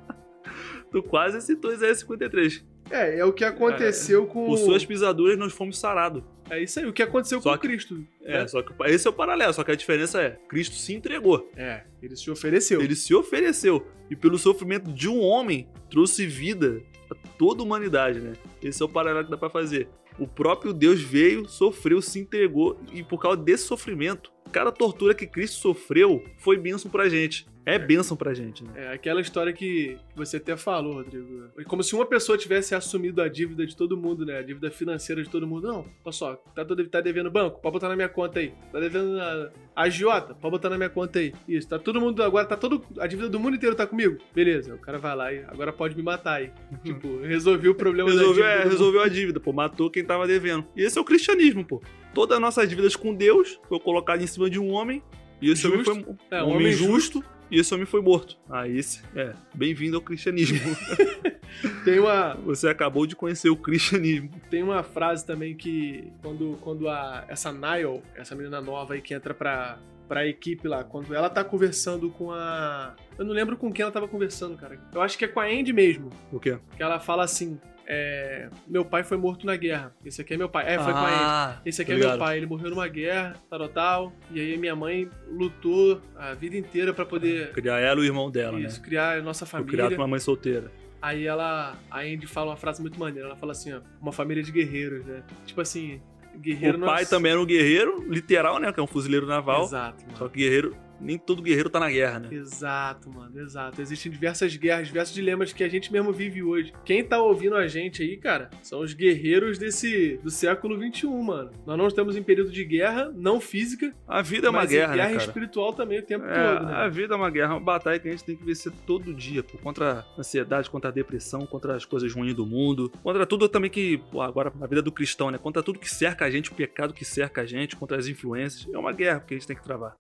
tu 0.92 1.04
quase 1.04 1.42
citou 1.42 1.72
Isaías 1.72 2.00
53. 2.00 2.66
É, 2.90 3.20
é 3.20 3.26
o 3.26 3.34
que 3.34 3.44
aconteceu 3.44 4.26
com. 4.26 4.46
Por 4.46 4.58
suas 4.58 4.86
pisaduras 4.86 5.38
nós 5.38 5.54
fomos 5.54 5.78
sarados. 5.78 6.24
É 6.50 6.62
isso 6.62 6.80
aí, 6.80 6.86
o 6.86 6.94
que 6.94 7.04
aconteceu 7.04 7.42
Só 7.42 7.54
com 7.56 7.62
que- 7.62 7.68
Cristo. 7.68 8.04
É, 8.24 8.40
né? 8.40 8.48
só 8.48 8.62
que 8.62 8.74
esse 8.86 9.06
é 9.08 9.10
o 9.10 9.14
paralelo, 9.14 9.54
só 9.54 9.64
que 9.64 9.72
a 9.72 9.76
diferença 9.76 10.22
é, 10.22 10.32
Cristo 10.48 10.76
se 10.76 10.94
entregou. 10.94 11.50
É, 11.56 11.84
ele 12.02 12.16
se 12.16 12.30
ofereceu. 12.32 12.82
Ele 12.82 12.96
se 12.96 13.14
ofereceu 13.14 13.86
e 14.10 14.16
pelo 14.16 14.38
sofrimento 14.38 14.92
de 14.92 15.10
um 15.10 15.20
homem 15.22 15.68
trouxe 15.90 16.26
vida 16.26 16.82
a 17.12 17.16
toda 17.38 17.62
a 17.62 17.66
humanidade, 17.66 18.20
né? 18.20 18.34
Esse 18.62 18.82
é 18.82 18.86
o 18.86 18.90
paralelo 18.90 19.26
que 19.26 19.32
dá 19.32 19.38
pra 19.38 19.50
fazer. 19.50 19.90
O 20.20 20.28
próprio 20.28 20.74
Deus 20.74 21.00
veio, 21.02 21.48
sofreu, 21.48 22.02
se 22.02 22.20
entregou 22.20 22.80
e 22.92 23.04
por 23.04 23.20
causa 23.22 23.38
desse 23.38 23.66
sofrimento, 23.66 24.32
cada 24.48 24.72
tortura 24.72 25.14
que 25.14 25.28
Cristo 25.28 25.60
sofreu 25.60 26.24
foi 26.38 26.58
bênção 26.58 26.90
pra 26.90 27.08
gente. 27.10 27.46
É 27.66 27.78
bênção 27.78 28.16
pra 28.16 28.34
gente, 28.34 28.64
né? 28.64 28.70
É 28.78 28.94
aquela 28.94 29.20
história 29.20 29.52
que 29.52 29.98
você 30.16 30.38
até 30.38 30.56
falou, 30.56 30.94
Rodrigo. 30.94 31.50
É 31.60 31.66
como 31.66 31.84
se 31.84 31.94
uma 31.96 32.06
pessoa 32.06 32.38
tivesse 32.38 32.74
assumido 32.74 33.22
a 33.22 33.28
dívida 33.28 33.66
de 33.68 33.76
todo 33.76 33.98
mundo, 33.98 34.26
né? 34.26 34.38
A 34.38 34.42
dívida 34.42 34.72
financeira 34.72 35.22
de 35.22 35.30
todo 35.30 35.46
mundo. 35.46 35.68
Não, 35.68 35.80
olha 36.06 36.14
só, 36.14 36.36
tá, 36.56 36.64
todo- 36.64 36.88
tá 36.88 37.02
devendo 37.02 37.30
banco? 37.30 37.60
Pode 37.60 37.74
botar 37.74 37.90
na 37.90 37.96
minha 37.98 38.08
conta 38.08 38.40
aí. 38.40 38.54
Tá 38.72 38.80
devendo 38.80 39.20
a, 39.20 39.52
agiota? 39.76 40.34
Pode 40.34 40.52
botar 40.52 40.70
na 40.70 40.78
minha 40.78 40.90
conta 40.90 41.20
aí. 41.20 41.34
Isso, 41.46 41.68
tá 41.68 41.78
todo 41.78 42.00
mundo, 42.00 42.24
agora 42.24 42.46
tá 42.46 42.56
todo, 42.56 42.82
a 43.00 43.06
dívida 43.06 43.28
do 43.28 43.38
mundo 43.38 43.58
inteiro 43.58 43.76
tá 43.76 43.86
comigo? 43.86 44.18
Beleza, 44.34 44.74
o 44.74 44.80
cara 44.80 44.98
vai 44.98 45.14
lá 45.14 45.34
e 45.34 45.40
agora 45.50 45.74
pode 45.74 45.94
me 45.98 46.02
matar 46.04 46.36
aí. 46.36 46.52
tipo, 46.86 47.18
resolvi 47.20 47.68
o 47.68 47.76
problema 47.76 48.10
Resolveu, 48.10 48.44
da 48.46 48.50
é, 48.50 48.52
dívida. 48.54 48.64
mundo. 48.64 48.72
resolveu 48.78 49.02
a 49.02 49.08
dívida, 49.10 49.40
pô, 49.42 49.52
matou 49.52 49.92
quem 49.92 50.06
tava 50.06 50.26
devendo. 50.26 50.66
E 50.74 50.84
esse 50.84 50.98
é 50.98 51.02
o 51.02 51.04
cristianismo, 51.04 51.66
pô. 51.66 51.82
Todas 52.14 52.36
as 52.38 52.42
nossas 52.42 52.68
dívidas 52.68 52.96
com 52.96 53.14
Deus 53.14 53.60
foi 53.68 53.80
colocada 53.80 54.24
em 54.24 54.28
cima 54.28 54.50
de 54.50 54.60
um 54.60 54.72
homem 54.72 55.04
e 55.42 55.52
esse 55.52 55.68
homem 55.68 55.84
Justo. 55.84 56.04
foi 56.04 56.16
É, 56.32 56.42
um 56.42 56.46
homem 56.48 56.58
homem 56.58 56.72
justo 56.74 57.24
e 57.50 57.60
esse 57.60 57.74
homem 57.74 57.86
foi 57.86 58.02
morto. 58.02 58.38
Ah, 58.50 58.68
esse 58.68 59.02
é 59.16 59.34
bem-vindo 59.54 59.96
ao 59.96 60.02
cristianismo. 60.02 60.60
Tem 61.86 62.00
uma, 62.00 62.36
Você 62.46 62.68
acabou 62.68 63.06
de 63.06 63.16
conhecer 63.16 63.50
o 63.50 63.56
cristianismo. 63.56 64.30
Tem 64.50 64.62
uma 64.62 64.84
frase 64.84 65.26
também 65.26 65.56
que 65.56 66.12
quando, 66.22 66.58
quando 66.62 66.90
a, 66.90 67.26
essa 67.28 67.52
Niall, 67.52 68.04
essa 68.16 68.36
menina 68.36 68.60
nova 68.60 68.96
aí 68.96 69.02
que 69.02 69.14
entra 69.14 69.34
pra, 69.34 69.80
pra 70.08 70.26
equipe 70.28 70.68
lá, 70.68 70.84
quando 70.84 71.14
ela 71.14 71.30
tá 71.30 71.44
conversando 71.44 72.10
com 72.10 72.32
a. 72.32 72.96
Eu 73.18 73.26
não 73.26 73.34
lembro 73.34 73.58
com 73.58 73.72
quem 73.72 73.84
ela 73.84 73.92
tava 73.92 74.08
conversando, 74.08 74.58
cara. 74.58 74.80
Eu 74.94 75.02
acho 75.02 75.18
que 75.18 75.26
é 75.26 75.28
com 75.28 75.40
a 75.40 75.46
Andy 75.46 75.74
mesmo. 75.74 76.10
O 76.32 76.40
quê? 76.40 76.58
Que 76.76 76.84
ela 76.84 77.00
fala 77.00 77.24
assim: 77.24 77.60
é, 77.86 78.50
Meu 78.68 78.84
pai 78.86 79.04
foi 79.04 79.18
morto 79.18 79.46
na 79.46 79.56
guerra. 79.56 79.94
Esse 80.06 80.22
aqui 80.22 80.34
é 80.34 80.38
meu 80.38 80.50
pai. 80.50 80.66
É, 80.74 80.78
foi 80.80 80.92
com 80.94 81.00
a 81.00 81.06
Andy. 81.08 81.24
ah, 81.24 81.62
Esse 81.66 81.82
aqui 81.82 81.92
é 81.92 81.96
meu 81.96 82.04
ligado. 82.06 82.20
pai, 82.20 82.38
ele 82.38 82.46
morreu 82.46 82.70
numa 82.70 82.88
guerra, 82.88 83.36
tal, 83.50 83.68
tal. 83.70 84.14
E 84.32 84.40
aí 84.40 84.58
minha 84.58 84.76
mãe 84.76 85.10
lutou 85.30 86.02
a 86.16 86.34
vida 86.34 86.56
inteira 86.58 86.94
pra 86.94 87.06
poder 87.06 87.52
Criar 87.54 87.80
ela 87.80 88.00
e 88.00 88.04
o 88.04 88.06
irmão 88.06 88.30
dela, 88.32 88.60
isso, 88.60 88.80
né? 88.82 88.86
criar 88.86 89.18
a 89.18 89.22
nossa 89.22 89.46
família. 89.46 89.72
criado 89.72 89.90
por 89.92 90.00
uma 90.02 90.08
mãe 90.08 90.20
solteira. 90.20 90.72
Aí 91.02 91.26
ela. 91.28 91.76
A 91.92 92.00
Andy 92.02 92.26
fala 92.28 92.52
uma 92.52 92.58
frase 92.58 92.82
muito 92.82 93.00
maneira. 93.00 93.28
Ela 93.28 93.36
fala 93.38 93.52
assim, 93.52 93.72
ó, 93.74 93.82
uma 94.02 94.12
família 94.12 94.42
de 94.44 94.52
guerreiros, 94.52 95.06
né? 95.06 95.24
Tipo 95.46 95.62
assim, 95.62 96.02
guerreiro 96.40 96.80
o 96.80 96.84
é- 96.84 96.86
pai 96.86 97.06
também 97.06 97.32
era 97.32 97.42
um 97.42 97.46
guerreiro, 97.46 98.04
literal, 98.08 98.60
né? 98.60 98.72
Que 98.72 98.80
é 98.80 98.84
um 98.84 98.88
fuzileiro 98.88 99.26
naval. 99.26 99.64
Exato, 99.64 100.04
mano. 100.06 100.18
Só 100.18 100.28
que 100.28 100.40
guerreiro, 100.40 100.76
nem 101.00 101.18
todo 101.18 101.42
guerreiro 101.42 101.70
tá 101.70 101.80
na 101.80 101.90
guerra, 101.90 102.20
né? 102.20 102.30
Exato, 102.32 103.10
mano, 103.14 103.40
exato. 103.40 103.82
Existem 103.82 104.12
diversas 104.12 104.56
guerras, 104.56 104.88
diversos 104.88 105.14
dilemas 105.14 105.54
que 105.54 105.64
a 105.64 105.70
gente 105.70 105.92
mesmo 105.92 106.12
vive 106.12 106.42
hoje. 106.44 106.74
Quem 106.86 107.04
tá 107.04 107.22
ouvindo 107.22 107.56
a 107.56 107.68
gente 107.68 108.02
aí, 108.02 108.18
cara, 108.18 108.50
são 108.62 108.80
os 108.82 108.94
guerreiros 108.94 109.58
desse 109.58 110.20
do 110.24 110.30
século 110.30 110.76
XXI, 110.78 111.08
mano. 111.08 111.52
Nós 111.66 111.78
não 111.78 111.88
estamos 111.88 112.16
em 112.16 112.24
período 112.24 112.52
de 112.52 112.64
guerra, 112.64 113.12
não 113.16 113.40
física, 113.40 113.94
A 114.08 114.22
vida 114.22 114.48
é 114.48 114.50
uma 114.50 114.60
mas 114.60 114.70
guerra, 114.70 114.94
guerra 114.96 115.08
né, 115.10 115.14
cara? 115.16 115.26
espiritual 115.26 115.74
também 115.74 116.00
o 116.00 116.04
tempo 116.04 116.26
É, 116.26 116.54
todo, 116.56 116.66
né? 116.66 116.74
a 116.74 116.88
vida 116.90 117.14
é 117.14 117.18
uma 117.18 117.30
guerra, 117.30 117.54
uma 117.54 117.60
batalha 117.60 118.00
que 118.00 118.08
a 118.08 118.12
gente 118.12 118.24
tem 118.24 118.36
que 118.36 118.44
vencer 118.44 118.72
todo 118.86 119.14
dia, 119.14 119.44
pô, 119.44 119.58
contra 119.58 120.00
a 120.16 120.20
ansiedade, 120.20 120.70
contra 120.70 120.90
a 120.90 120.94
depressão, 120.94 121.46
contra 121.46 121.76
as 121.76 121.86
coisas 121.86 122.14
ruins 122.14 122.34
do 122.34 122.46
mundo, 122.46 122.92
contra 123.04 123.26
tudo 123.26 123.48
também 123.48 123.70
que, 123.70 123.98
pô, 124.12 124.22
agora 124.22 124.52
na 124.60 124.66
vida 124.68 124.82
do 124.82 124.92
cristão, 124.92 125.30
né, 125.32 125.38
contra 125.38 125.62
tudo 125.64 125.80
que 125.80 125.90
cerca 125.90 126.26
a 126.26 126.30
gente, 126.32 126.52
o 126.52 126.56
pecado 126.56 126.94
que 126.94 127.06
cerca 127.06 127.42
a 127.42 127.46
gente, 127.46 127.76
contra 127.76 127.98
as 127.98 128.08
influências. 128.08 128.68
É 128.74 128.78
uma 128.78 128.92
guerra 128.92 129.20
que 129.20 129.34
a 129.34 129.38
gente 129.38 129.48
tem 129.48 129.56
que 129.56 129.64
travar. 129.64 129.96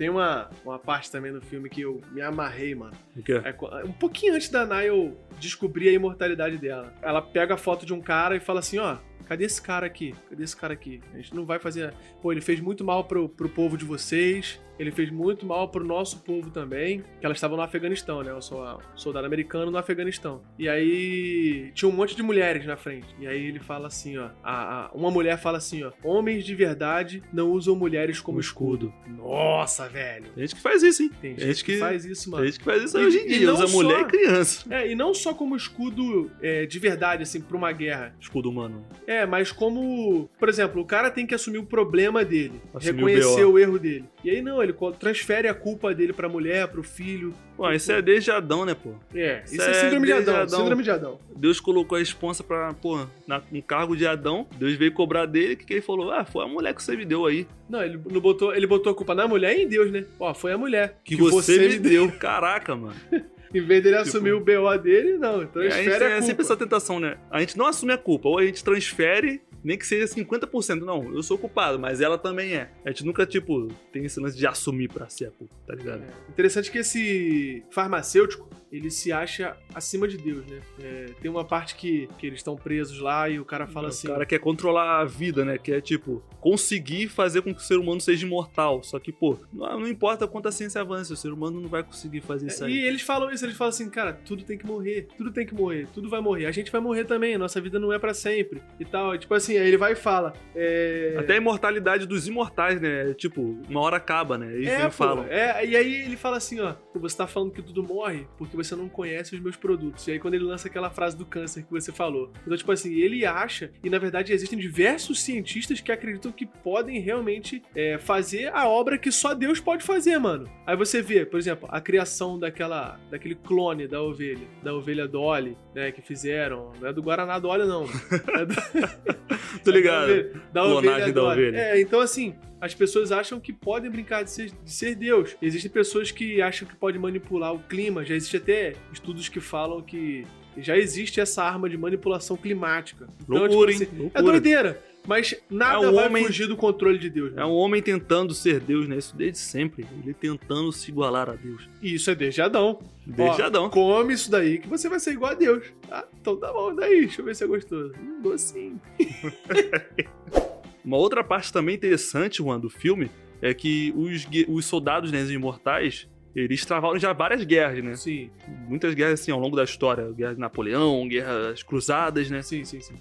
Tem 0.00 0.08
uma, 0.08 0.48
uma 0.64 0.78
parte 0.78 1.12
também 1.12 1.30
no 1.30 1.42
filme 1.42 1.68
que 1.68 1.82
eu 1.82 2.00
me 2.10 2.22
amarrei, 2.22 2.74
mano. 2.74 2.96
O 3.14 3.22
quê? 3.22 3.34
É, 3.34 3.84
um 3.84 3.92
pouquinho 3.92 4.34
antes 4.34 4.48
da 4.48 4.64
Niall 4.64 5.14
descobrir 5.38 5.90
a 5.90 5.92
imortalidade 5.92 6.56
dela. 6.56 6.90
Ela 7.02 7.20
pega 7.20 7.52
a 7.52 7.58
foto 7.58 7.84
de 7.84 7.92
um 7.92 8.00
cara 8.00 8.34
e 8.34 8.40
fala 8.40 8.60
assim, 8.60 8.78
ó, 8.78 8.96
cadê 9.26 9.44
esse 9.44 9.60
cara 9.60 9.86
aqui? 9.86 10.14
Cadê 10.28 10.42
esse 10.44 10.56
cara 10.56 10.72
aqui? 10.74 11.00
A 11.12 11.16
gente 11.16 11.34
não 11.34 11.44
vai 11.44 11.58
fazer... 11.58 11.92
Pô, 12.22 12.32
ele 12.32 12.40
fez 12.40 12.60
muito 12.60 12.84
mal 12.84 13.04
pro, 13.04 13.28
pro 13.28 13.48
povo 13.48 13.76
de 13.76 13.84
vocês, 13.84 14.60
ele 14.78 14.90
fez 14.90 15.10
muito 15.10 15.44
mal 15.46 15.68
pro 15.68 15.84
nosso 15.84 16.20
povo 16.20 16.50
também, 16.50 17.02
que 17.20 17.24
elas 17.26 17.36
estavam 17.36 17.56
no 17.56 17.62
Afeganistão, 17.62 18.22
né? 18.22 18.30
Eu 18.30 18.40
sou 18.42 18.62
um 18.64 18.78
soldado 18.96 19.26
americano 19.26 19.70
no 19.70 19.76
Afeganistão. 19.78 20.42
E 20.58 20.68
aí 20.68 21.70
tinha 21.74 21.88
um 21.88 21.92
monte 21.92 22.16
de 22.16 22.22
mulheres 22.22 22.64
na 22.66 22.76
frente. 22.76 23.06
E 23.18 23.26
aí 23.26 23.46
ele 23.46 23.58
fala 23.60 23.86
assim, 23.88 24.16
ó, 24.18 24.30
a- 24.42 24.86
a- 24.86 24.90
uma 24.94 25.10
mulher 25.10 25.38
fala 25.38 25.58
assim, 25.58 25.82
ó, 25.84 25.92
homens 26.02 26.44
de 26.44 26.54
verdade 26.54 27.22
não 27.32 27.50
usam 27.50 27.74
mulheres 27.76 28.18
como 28.20 28.30
Como 28.30 28.40
escudo. 28.40 28.94
Nossa, 29.08 29.88
velho. 29.88 30.26
Tem 30.34 30.44
gente 30.46 30.54
que 30.54 30.62
faz 30.62 30.82
isso, 30.82 31.02
hein? 31.02 31.10
Tem 31.20 31.34
Tem 31.34 31.44
gente 31.46 31.46
gente 31.56 31.64
que 31.64 31.72
que- 31.74 31.78
faz 31.78 32.04
isso, 32.04 32.24
Tem 32.24 32.30
mano. 32.32 32.46
gente 32.46 32.58
que 32.60 32.64
faz 32.64 32.82
isso 32.84 32.96
E- 32.98 33.04
hoje 33.04 33.18
em 33.18 33.26
dia, 33.26 33.52
usa 33.52 33.66
mulher 33.66 33.98
só- 33.98 34.00
e 34.00 34.04
criança. 34.06 34.74
É, 34.74 34.90
e 34.90 34.94
não 34.94 35.12
só 35.12 35.34
como 35.34 35.56
escudo 35.56 36.30
é, 36.40 36.64
de 36.64 36.78
verdade, 36.78 37.22
assim, 37.24 37.40
pra 37.40 37.56
uma 37.56 37.72
guerra. 37.72 38.14
Escudo 38.20 38.48
humano. 38.48 38.84
É, 39.10 39.26
mas 39.26 39.50
como, 39.50 40.30
por 40.38 40.48
exemplo, 40.48 40.80
o 40.80 40.84
cara 40.84 41.10
tem 41.10 41.26
que 41.26 41.34
assumir 41.34 41.58
o 41.58 41.66
problema 41.66 42.24
dele, 42.24 42.62
o 42.72 42.78
reconhecer 42.78 43.44
BO. 43.44 43.54
o, 43.54 43.58
erro 43.58 43.76
dele. 43.76 44.04
E 44.22 44.30
aí 44.30 44.40
não, 44.40 44.62
ele 44.62 44.72
transfere 45.00 45.48
a 45.48 45.54
culpa 45.54 45.92
dele 45.92 46.12
pra 46.12 46.28
mulher, 46.28 46.68
pro 46.68 46.84
filho. 46.84 47.34
Pô, 47.56 47.68
isso 47.72 47.90
é 47.90 48.00
desde 48.00 48.30
Adão, 48.30 48.64
né, 48.64 48.72
pô? 48.72 48.92
É, 49.12 49.42
isso, 49.44 49.56
Isso 49.56 49.64
é 49.64 49.70
é 49.70 49.74
síndrome 49.74 50.06
de 50.06 50.12
Adão, 50.12 50.36
Adão. 50.36 50.60
síndrome 50.60 50.82
de 50.84 50.90
Adão. 50.92 51.18
Deus 51.34 51.58
colocou 51.58 51.96
a 51.96 51.98
responsa 51.98 52.44
pra, 52.44 52.72
pô, 52.72 53.04
na, 53.26 53.42
no 53.50 53.60
cargo 53.60 53.96
de 53.96 54.06
Adão. 54.06 54.46
Deus 54.56 54.74
veio 54.74 54.92
cobrar 54.92 55.26
dele, 55.26 55.54
o 55.54 55.56
que, 55.56 55.64
que 55.64 55.72
ele 55.72 55.82
falou? 55.82 56.12
Ah, 56.12 56.24
foi 56.24 56.44
a 56.44 56.48
mulher 56.48 56.72
que 56.72 56.80
você 56.80 56.94
me 56.94 57.04
deu 57.04 57.26
aí. 57.26 57.48
Não, 57.68 57.82
ele 57.82 57.98
não 58.08 58.20
botou, 58.20 58.54
ele 58.54 58.66
botou 58.68 58.92
a 58.92 58.94
culpa 58.94 59.12
na 59.12 59.26
mulher 59.26 59.58
e 59.58 59.64
em 59.64 59.68
Deus, 59.68 59.90
né? 59.90 60.04
Ó, 60.20 60.32
foi 60.32 60.52
a 60.52 60.58
mulher 60.58 61.00
Que, 61.02 61.16
você, 61.16 61.68
me 61.68 61.78
deu. 61.80 62.12
Caraca, 62.12 62.76
mano. 62.76 62.94
Em 63.54 63.60
vez 63.60 63.82
dele 63.82 63.96
Tipo- 63.96 64.08
assumir 64.08 64.32
o 64.32 64.40
BO 64.40 64.78
dele, 64.78 65.18
não, 65.18 65.40
a 65.40 65.46
transfere 65.46 65.84
gente 65.84 65.94
a, 65.94 65.98
tem 65.98 66.08
culpa. 66.08 66.22
sempre 66.22 66.42
essa 66.44 66.56
tentação, 66.56 67.00
né? 67.00 67.16
A 67.30 67.40
gente 67.40 67.58
não 67.58 67.66
assume 67.66 67.92
a 67.92 67.98
culpa, 67.98 68.28
ou 68.28 68.38
a 68.38 68.44
gente 68.44 68.62
transfere, 68.62 69.42
nem 69.62 69.78
que 69.78 69.86
seja 69.86 70.06
50%. 70.06 70.80
Não, 70.80 71.14
eu 71.14 71.22
sou 71.22 71.38
culpado, 71.38 71.78
mas 71.78 72.00
ela 72.00 72.18
também 72.18 72.54
é. 72.54 72.70
A 72.84 72.90
gente 72.90 73.04
nunca, 73.04 73.26
tipo, 73.26 73.68
tem 73.92 74.04
esse 74.04 74.20
lance 74.20 74.36
de 74.36 74.46
assumir 74.46 74.88
pra 74.88 75.08
ser 75.08 75.26
a 75.26 75.30
culpa, 75.30 75.54
tá 75.66 75.74
ligado? 75.74 76.02
É. 76.02 76.30
Interessante 76.30 76.70
que 76.70 76.78
esse 76.78 77.62
farmacêutico, 77.70 78.48
ele 78.70 78.90
se 78.90 79.12
acha 79.12 79.56
acima 79.74 80.06
de 80.06 80.16
Deus, 80.16 80.46
né? 80.46 80.60
É, 80.80 81.06
tem 81.20 81.30
uma 81.30 81.44
parte 81.44 81.74
que, 81.74 82.08
que 82.18 82.26
eles 82.26 82.38
estão 82.38 82.56
presos 82.56 83.00
lá 83.00 83.28
e 83.28 83.40
o 83.40 83.44
cara 83.44 83.66
fala 83.66 83.88
assim... 83.88 84.08
O 84.08 84.12
cara 84.12 84.26
quer 84.26 84.38
controlar 84.38 85.00
a 85.00 85.04
vida, 85.04 85.44
né? 85.44 85.58
Que 85.58 85.72
é, 85.72 85.80
tipo, 85.80 86.22
conseguir 86.40 87.08
fazer 87.08 87.42
com 87.42 87.54
que 87.54 87.60
o 87.60 87.64
ser 87.64 87.76
humano 87.76 88.00
seja 88.00 88.26
imortal. 88.26 88.82
Só 88.82 88.98
que, 88.98 89.12
pô, 89.12 89.36
não, 89.52 89.80
não 89.80 89.88
importa 89.88 90.26
quanto 90.26 90.48
a 90.48 90.52
ciência 90.52 90.80
avance, 90.80 91.12
o 91.12 91.16
ser 91.16 91.32
humano 91.32 91.60
não 91.60 91.68
vai 91.68 91.82
conseguir 91.82 92.20
fazer 92.20 92.46
isso 92.46 92.64
aí. 92.64 92.72
E 92.72 92.84
eles 92.84 93.02
falam 93.02 93.30
isso, 93.30 93.44
eles 93.44 93.56
falam 93.56 93.70
assim, 93.70 93.88
cara, 93.90 94.12
tudo 94.12 94.44
tem 94.44 94.56
que 94.56 94.66
morrer, 94.66 95.08
tudo 95.16 95.32
tem 95.32 95.46
que 95.46 95.54
morrer, 95.54 95.86
tudo 95.92 96.08
vai 96.08 96.20
morrer. 96.20 96.46
A 96.46 96.52
gente 96.52 96.70
vai 96.70 96.80
morrer 96.80 97.04
também, 97.04 97.36
nossa 97.36 97.60
vida 97.60 97.78
não 97.78 97.92
é 97.92 97.98
pra 97.98 98.14
sempre 98.14 98.62
e 98.78 98.84
tal. 98.84 99.14
E, 99.14 99.18
tipo 99.18 99.34
assim, 99.34 99.49
aí 99.58 99.66
ele 99.68 99.76
vai 99.76 99.92
e 99.92 99.96
fala. 99.96 100.32
É... 100.54 101.14
Até 101.18 101.34
a 101.34 101.36
imortalidade 101.36 102.06
dos 102.06 102.26
imortais, 102.28 102.80
né? 102.80 103.14
Tipo, 103.14 103.58
uma 103.68 103.80
hora 103.80 103.96
acaba, 103.96 104.36
né? 104.38 104.52
Eles 104.54 104.68
É, 104.68 104.90
falam. 104.90 105.24
é, 105.28 105.64
e 105.66 105.76
aí 105.76 105.94
ele 106.04 106.16
fala 106.16 106.36
assim, 106.36 106.60
ó, 106.60 106.72
"Pô, 106.92 106.98
você 107.00 107.16
tá 107.16 107.26
falando 107.26 107.52
que 107.52 107.62
tudo 107.62 107.82
morre 107.82 108.26
porque 108.38 108.56
você 108.56 108.74
não 108.76 108.88
conhece 108.88 109.34
os 109.34 109.40
meus 109.40 109.56
produtos. 109.56 110.06
E 110.08 110.12
aí 110.12 110.18
quando 110.18 110.34
ele 110.34 110.44
lança 110.44 110.68
aquela 110.68 110.90
frase 110.90 111.16
do 111.16 111.24
câncer 111.26 111.62
que 111.64 111.70
você 111.70 111.92
falou. 111.92 112.32
Então, 112.44 112.56
tipo 112.56 112.70
assim, 112.72 112.94
ele 112.94 113.24
acha, 113.26 113.70
e 113.82 113.90
na 113.90 113.98
verdade 113.98 114.32
existem 114.32 114.58
diversos 114.58 115.20
cientistas 115.22 115.80
que 115.80 115.92
acreditam 115.92 116.32
que 116.32 116.46
podem 116.46 117.00
realmente 117.00 117.62
é, 117.74 117.98
fazer 117.98 118.50
a 118.54 118.68
obra 118.68 118.98
que 118.98 119.10
só 119.12 119.34
Deus 119.34 119.60
pode 119.60 119.84
fazer, 119.84 120.18
mano. 120.18 120.48
Aí 120.66 120.76
você 120.76 121.00
vê, 121.02 121.24
por 121.24 121.38
exemplo, 121.38 121.68
a 121.70 121.80
criação 121.80 122.38
daquela, 122.38 122.98
daquele 123.10 123.34
clone 123.34 123.86
da 123.86 124.00
ovelha, 124.02 124.46
da 124.62 124.74
ovelha 124.74 125.06
Dolly, 125.08 125.56
né, 125.74 125.90
que 125.92 126.02
fizeram. 126.02 126.72
Não 126.80 126.88
é 126.88 126.92
do 126.92 127.02
Guaraná 127.02 127.38
Dolly, 127.38 127.66
não. 127.66 127.84
É 128.40 128.44
do- 128.46 129.39
Tô 129.64 129.70
ligado. 129.70 130.40
da 130.52 130.64
ovelha 130.64 131.12
da 131.12 131.24
ovelha. 131.24 131.56
É, 131.56 131.80
então 131.80 132.00
assim, 132.00 132.34
as 132.60 132.74
pessoas 132.74 133.10
acham 133.10 133.40
que 133.40 133.52
podem 133.52 133.90
brincar 133.90 134.22
de 134.22 134.30
ser, 134.30 134.50
de 134.50 134.70
ser 134.70 134.94
Deus. 134.94 135.36
Existem 135.40 135.70
pessoas 135.70 136.10
que 136.10 136.42
acham 136.42 136.68
que 136.68 136.76
podem 136.76 137.00
manipular 137.00 137.54
o 137.54 137.58
clima. 137.60 138.04
Já 138.04 138.14
existe 138.14 138.36
até 138.36 138.74
estudos 138.92 139.28
que 139.28 139.40
falam 139.40 139.80
que 139.80 140.26
já 140.58 140.76
existe 140.76 141.20
essa 141.20 141.42
arma 141.42 141.68
de 141.68 141.78
manipulação 141.78 142.36
climática. 142.36 143.08
Então, 143.22 143.38
Loucura, 143.38 143.72
tipo 143.72 143.82
hein? 143.82 143.88
assim, 143.88 144.02
Loucura. 144.02 144.20
É 144.20 144.22
doideira. 144.22 144.82
Mas 145.06 145.34
nada 145.50 145.84
É 145.84 145.88
um 145.88 145.94
vai 145.94 146.06
homem- 146.06 146.24
fugir 146.24 146.46
do 146.46 146.56
controle 146.56 146.98
de 146.98 147.08
Deus. 147.10 147.32
né? 147.32 147.42
É 147.42 147.44
um 147.44 147.52
homem 147.54 147.82
tentando 147.82 148.34
ser 148.34 148.60
Deus, 148.60 148.86
né? 148.86 148.96
Isso 148.98 149.16
desde 149.16 149.38
sempre. 149.38 149.86
Ele 150.04 150.12
tentando 150.14 150.70
se 150.72 150.90
igualar 150.90 151.28
a 151.30 151.34
Deus. 151.34 151.68
E 151.82 151.94
isso 151.94 152.10
é 152.10 152.14
desde 152.14 152.42
Adão. 152.42 152.78
Desde 153.06 153.42
Ó, 153.42 153.46
Adão. 153.46 153.70
Come 153.70 154.12
isso 154.14 154.30
daí 154.30 154.58
que 154.58 154.68
você 154.68 154.88
vai 154.88 155.00
ser 155.00 155.12
igual 155.12 155.32
a 155.32 155.34
Deus. 155.34 155.64
Ah, 155.90 156.04
então 156.20 156.36
tá 156.36 156.52
bom, 156.52 156.74
daí, 156.74 157.00
deixa 157.00 157.22
eu 157.22 157.24
ver 157.24 157.34
se 157.34 157.42
é 157.42 157.46
gostoso. 157.46 157.92
Hum, 157.98 158.20
docinho. 158.22 158.80
Uma 160.84 160.96
outra 160.96 161.22
parte 161.22 161.52
também 161.52 161.74
interessante, 161.76 162.38
Juan, 162.38 162.58
do 162.58 162.70
filme 162.70 163.10
é 163.42 163.52
que 163.54 163.92
os, 163.96 164.26
os 164.48 164.64
soldados 164.66 165.10
né, 165.12 165.22
os 165.22 165.30
imortais, 165.30 166.08
eles 166.34 166.64
travaram 166.64 166.98
já 166.98 167.12
várias 167.12 167.44
guerras, 167.44 167.82
né? 167.82 167.94
Sim, 167.96 168.30
Muitas 168.68 168.94
guerras 168.94 169.20
assim 169.20 169.30
ao 169.30 169.38
longo 169.40 169.56
da 169.56 169.64
história. 169.64 170.10
Guerra 170.12 170.34
de 170.34 170.40
Napoleão, 170.40 171.06
guerras 171.08 171.62
cruzadas, 171.62 172.30
né? 172.30 172.42
sim, 172.42 172.64
sim, 172.64 172.80
sim. 172.80 172.94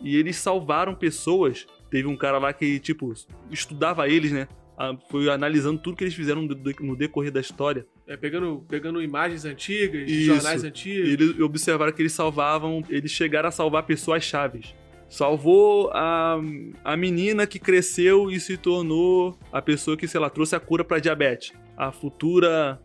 E 0.00 0.16
eles 0.16 0.36
salvaram 0.36 0.94
pessoas. 0.94 1.66
Teve 1.90 2.06
um 2.08 2.16
cara 2.16 2.38
lá 2.38 2.52
que, 2.52 2.78
tipo, 2.78 3.12
estudava 3.50 4.08
eles, 4.08 4.32
né? 4.32 4.48
Foi 5.10 5.30
analisando 5.30 5.80
tudo 5.80 5.96
que 5.96 6.04
eles 6.04 6.14
fizeram 6.14 6.42
no 6.42 6.54
de- 6.54 6.76
no 6.80 6.94
decorrer 6.94 7.32
da 7.32 7.40
história. 7.40 7.86
É, 8.06 8.14
pegando, 8.16 8.62
pegando 8.68 9.00
imagens 9.02 9.44
antigas, 9.46 10.08
Isso. 10.10 10.26
jornais 10.34 10.62
E 10.62 10.66
antigos. 10.66 11.08
eles 11.08 11.40
observaram 11.40 11.92
que 11.92 12.02
eles 12.02 12.12
salvavam, 12.12 12.82
eles 12.90 13.10
chegaram 13.10 13.48
a 13.48 13.52
salvar 13.52 13.84
pessoas 13.84 14.22
chaves. 14.22 14.74
Salvou 15.08 15.90
a, 15.94 16.38
a 16.84 16.96
menina 16.96 17.46
que 17.46 17.58
cresceu 17.58 18.30
e 18.30 18.38
se 18.38 18.56
tornou 18.56 19.38
a 19.52 19.62
pessoa 19.62 19.96
que, 19.96 20.06
sei 20.06 20.20
lá, 20.20 20.28
trouxe 20.28 20.54
a 20.56 20.60
cura 20.60 20.84
pra 20.84 20.98
diabetes. 20.98 21.52
A 21.76 21.90
futura 21.92 22.78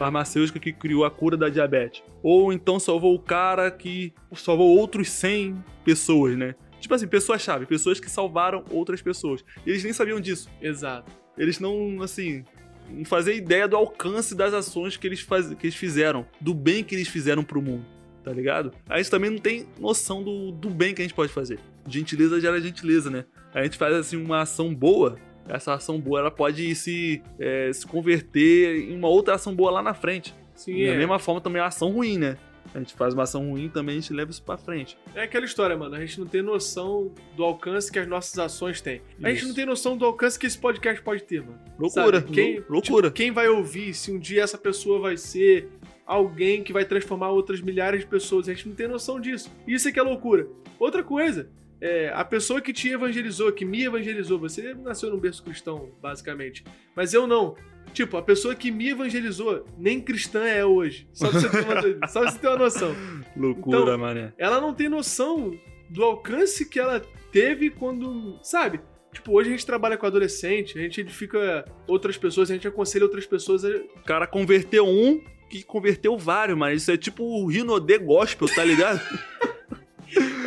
farmacêutica 0.00 0.58
que 0.58 0.72
criou 0.72 1.04
a 1.04 1.10
cura 1.10 1.36
da 1.36 1.50
diabetes. 1.50 2.02
Ou 2.22 2.54
então 2.54 2.80
salvou 2.80 3.14
o 3.14 3.18
cara 3.18 3.70
que 3.70 4.14
salvou 4.34 4.78
outros 4.78 5.10
100 5.10 5.62
pessoas, 5.84 6.38
né? 6.38 6.54
Tipo 6.80 6.94
assim, 6.94 7.06
pessoas-chave, 7.06 7.66
pessoas 7.66 8.00
que 8.00 8.10
salvaram 8.10 8.64
outras 8.70 9.02
pessoas. 9.02 9.44
E 9.66 9.68
eles 9.68 9.84
nem 9.84 9.92
sabiam 9.92 10.18
disso. 10.18 10.48
Exato. 10.62 11.12
Eles 11.36 11.60
não, 11.60 12.00
assim, 12.00 12.42
não 12.88 13.04
faziam 13.04 13.36
ideia 13.36 13.68
do 13.68 13.76
alcance 13.76 14.34
das 14.34 14.54
ações 14.54 14.96
que 14.96 15.06
eles, 15.06 15.20
faz... 15.20 15.52
que 15.52 15.66
eles 15.66 15.76
fizeram, 15.76 16.26
do 16.40 16.54
bem 16.54 16.82
que 16.82 16.94
eles 16.94 17.08
fizeram 17.08 17.44
pro 17.44 17.60
mundo, 17.60 17.84
tá 18.24 18.32
ligado? 18.32 18.72
A 18.88 18.96
gente 18.96 19.10
também 19.10 19.28
não 19.28 19.38
tem 19.38 19.66
noção 19.78 20.24
do, 20.24 20.50
do 20.50 20.70
bem 20.70 20.94
que 20.94 21.02
a 21.02 21.04
gente 21.04 21.14
pode 21.14 21.30
fazer. 21.30 21.58
Gentileza 21.86 22.40
gera 22.40 22.58
gentileza, 22.58 23.10
né? 23.10 23.26
A 23.52 23.62
gente 23.62 23.76
faz, 23.76 23.94
assim, 23.94 24.16
uma 24.16 24.40
ação 24.40 24.74
boa, 24.74 25.18
essa 25.48 25.74
ação 25.74 25.98
boa, 26.00 26.20
ela 26.20 26.30
pode 26.30 26.74
se, 26.74 27.22
é, 27.38 27.72
se 27.72 27.86
converter 27.86 28.90
em 28.90 28.96
uma 28.96 29.08
outra 29.08 29.34
ação 29.34 29.54
boa 29.54 29.70
lá 29.70 29.82
na 29.82 29.94
frente. 29.94 30.34
Sim, 30.54 30.84
da 30.86 30.92
é. 30.92 30.96
mesma 30.96 31.18
forma 31.18 31.40
também 31.40 31.60
a 31.62 31.66
ação 31.66 31.90
ruim, 31.90 32.18
né? 32.18 32.36
A 32.74 32.78
gente 32.78 32.94
faz 32.94 33.14
uma 33.14 33.24
ação 33.24 33.48
ruim 33.50 33.68
também 33.68 33.96
a 33.96 34.00
gente 34.00 34.12
leva 34.12 34.30
isso 34.30 34.42
pra 34.42 34.56
frente. 34.56 34.96
É 35.14 35.22
aquela 35.22 35.44
história, 35.44 35.76
mano. 35.76 35.96
A 35.96 36.00
gente 36.00 36.20
não 36.20 36.26
tem 36.26 36.40
noção 36.40 37.10
do 37.34 37.42
alcance 37.42 37.90
que 37.90 37.98
as 37.98 38.06
nossas 38.06 38.38
ações 38.38 38.80
têm. 38.80 39.00
A 39.22 39.28
gente 39.30 39.38
Isso. 39.38 39.48
não 39.48 39.54
tem 39.54 39.66
noção 39.66 39.96
do 39.96 40.04
alcance 40.04 40.38
que 40.38 40.46
esse 40.46 40.58
podcast 40.58 41.02
pode 41.02 41.24
ter, 41.24 41.40
mano. 41.40 41.58
Loucura, 41.78 42.20
Sabe? 42.20 42.32
Quem, 42.32 42.56
lou- 42.60 42.64
loucura. 42.68 43.08
tipo, 43.08 43.16
quem 43.16 43.32
vai 43.32 43.48
ouvir, 43.48 43.92
se 43.94 44.12
um 44.12 44.18
dia 44.18 44.42
essa 44.42 44.56
pessoa 44.58 45.00
vai 45.00 45.16
ser 45.16 45.68
alguém 46.06 46.62
que 46.62 46.72
vai 46.72 46.84
transformar 46.84 47.30
outras 47.30 47.60
milhares 47.60 48.00
de 48.00 48.06
pessoas. 48.06 48.48
A 48.48 48.52
gente 48.54 48.68
não 48.68 48.74
tem 48.76 48.86
noção 48.86 49.18
disso. 49.20 49.50
Isso 49.66 49.88
é 49.88 49.92
que 49.92 49.98
é 49.98 50.02
loucura. 50.02 50.46
Outra 50.78 51.02
coisa, 51.02 51.50
é, 51.80 52.10
a 52.14 52.24
pessoa 52.24 52.60
que 52.60 52.72
te 52.72 52.88
evangelizou, 52.90 53.50
que 53.52 53.64
me 53.64 53.84
evangelizou, 53.84 54.38
você 54.38 54.74
nasceu 54.74 55.10
num 55.10 55.18
berço 55.18 55.42
cristão, 55.42 55.90
basicamente. 56.00 56.64
Mas 56.94 57.14
eu 57.14 57.26
não. 57.26 57.54
Tipo, 57.92 58.16
a 58.18 58.22
pessoa 58.22 58.54
que 58.54 58.70
me 58.70 58.90
evangelizou, 58.90 59.64
nem 59.78 60.00
cristã 60.00 60.44
é 60.44 60.64
hoje. 60.64 61.08
Só 61.12 61.28
pra 61.28 61.40
você 61.40 61.48
ter 61.48 61.64
uma, 61.64 62.08
só 62.08 62.20
pra 62.20 62.30
você 62.30 62.38
ter 62.38 62.46
uma 62.48 62.56
noção. 62.58 62.94
Loucura, 63.36 63.78
Então- 63.80 63.98
mané. 63.98 64.32
Ela 64.38 64.60
não 64.60 64.72
tem 64.74 64.88
noção 64.88 65.52
do 65.88 66.04
alcance 66.04 66.68
que 66.68 66.78
ela 66.78 67.00
teve 67.32 67.70
quando. 67.70 68.38
Sabe? 68.42 68.80
Tipo, 69.12 69.32
hoje 69.32 69.48
a 69.48 69.52
gente 69.52 69.66
trabalha 69.66 69.96
com 69.96 70.06
adolescente, 70.06 70.78
a 70.78 70.82
gente 70.82 71.00
edifica 71.00 71.64
outras 71.88 72.16
pessoas, 72.16 72.48
a 72.48 72.54
gente 72.54 72.68
aconselha 72.68 73.04
outras 73.04 73.26
pessoas 73.26 73.64
a 73.64 73.68
O 73.68 74.04
cara 74.06 74.24
converteu 74.24 74.86
um 74.86 75.20
que 75.48 75.64
converteu 75.64 76.16
vários, 76.16 76.56
mano. 76.56 76.72
Isso 76.76 76.92
é 76.92 76.96
tipo 76.96 77.24
o 77.24 77.46
Rinodê 77.48 77.98
Gospel, 77.98 78.46
tá 78.54 78.62
ligado? 78.64 79.00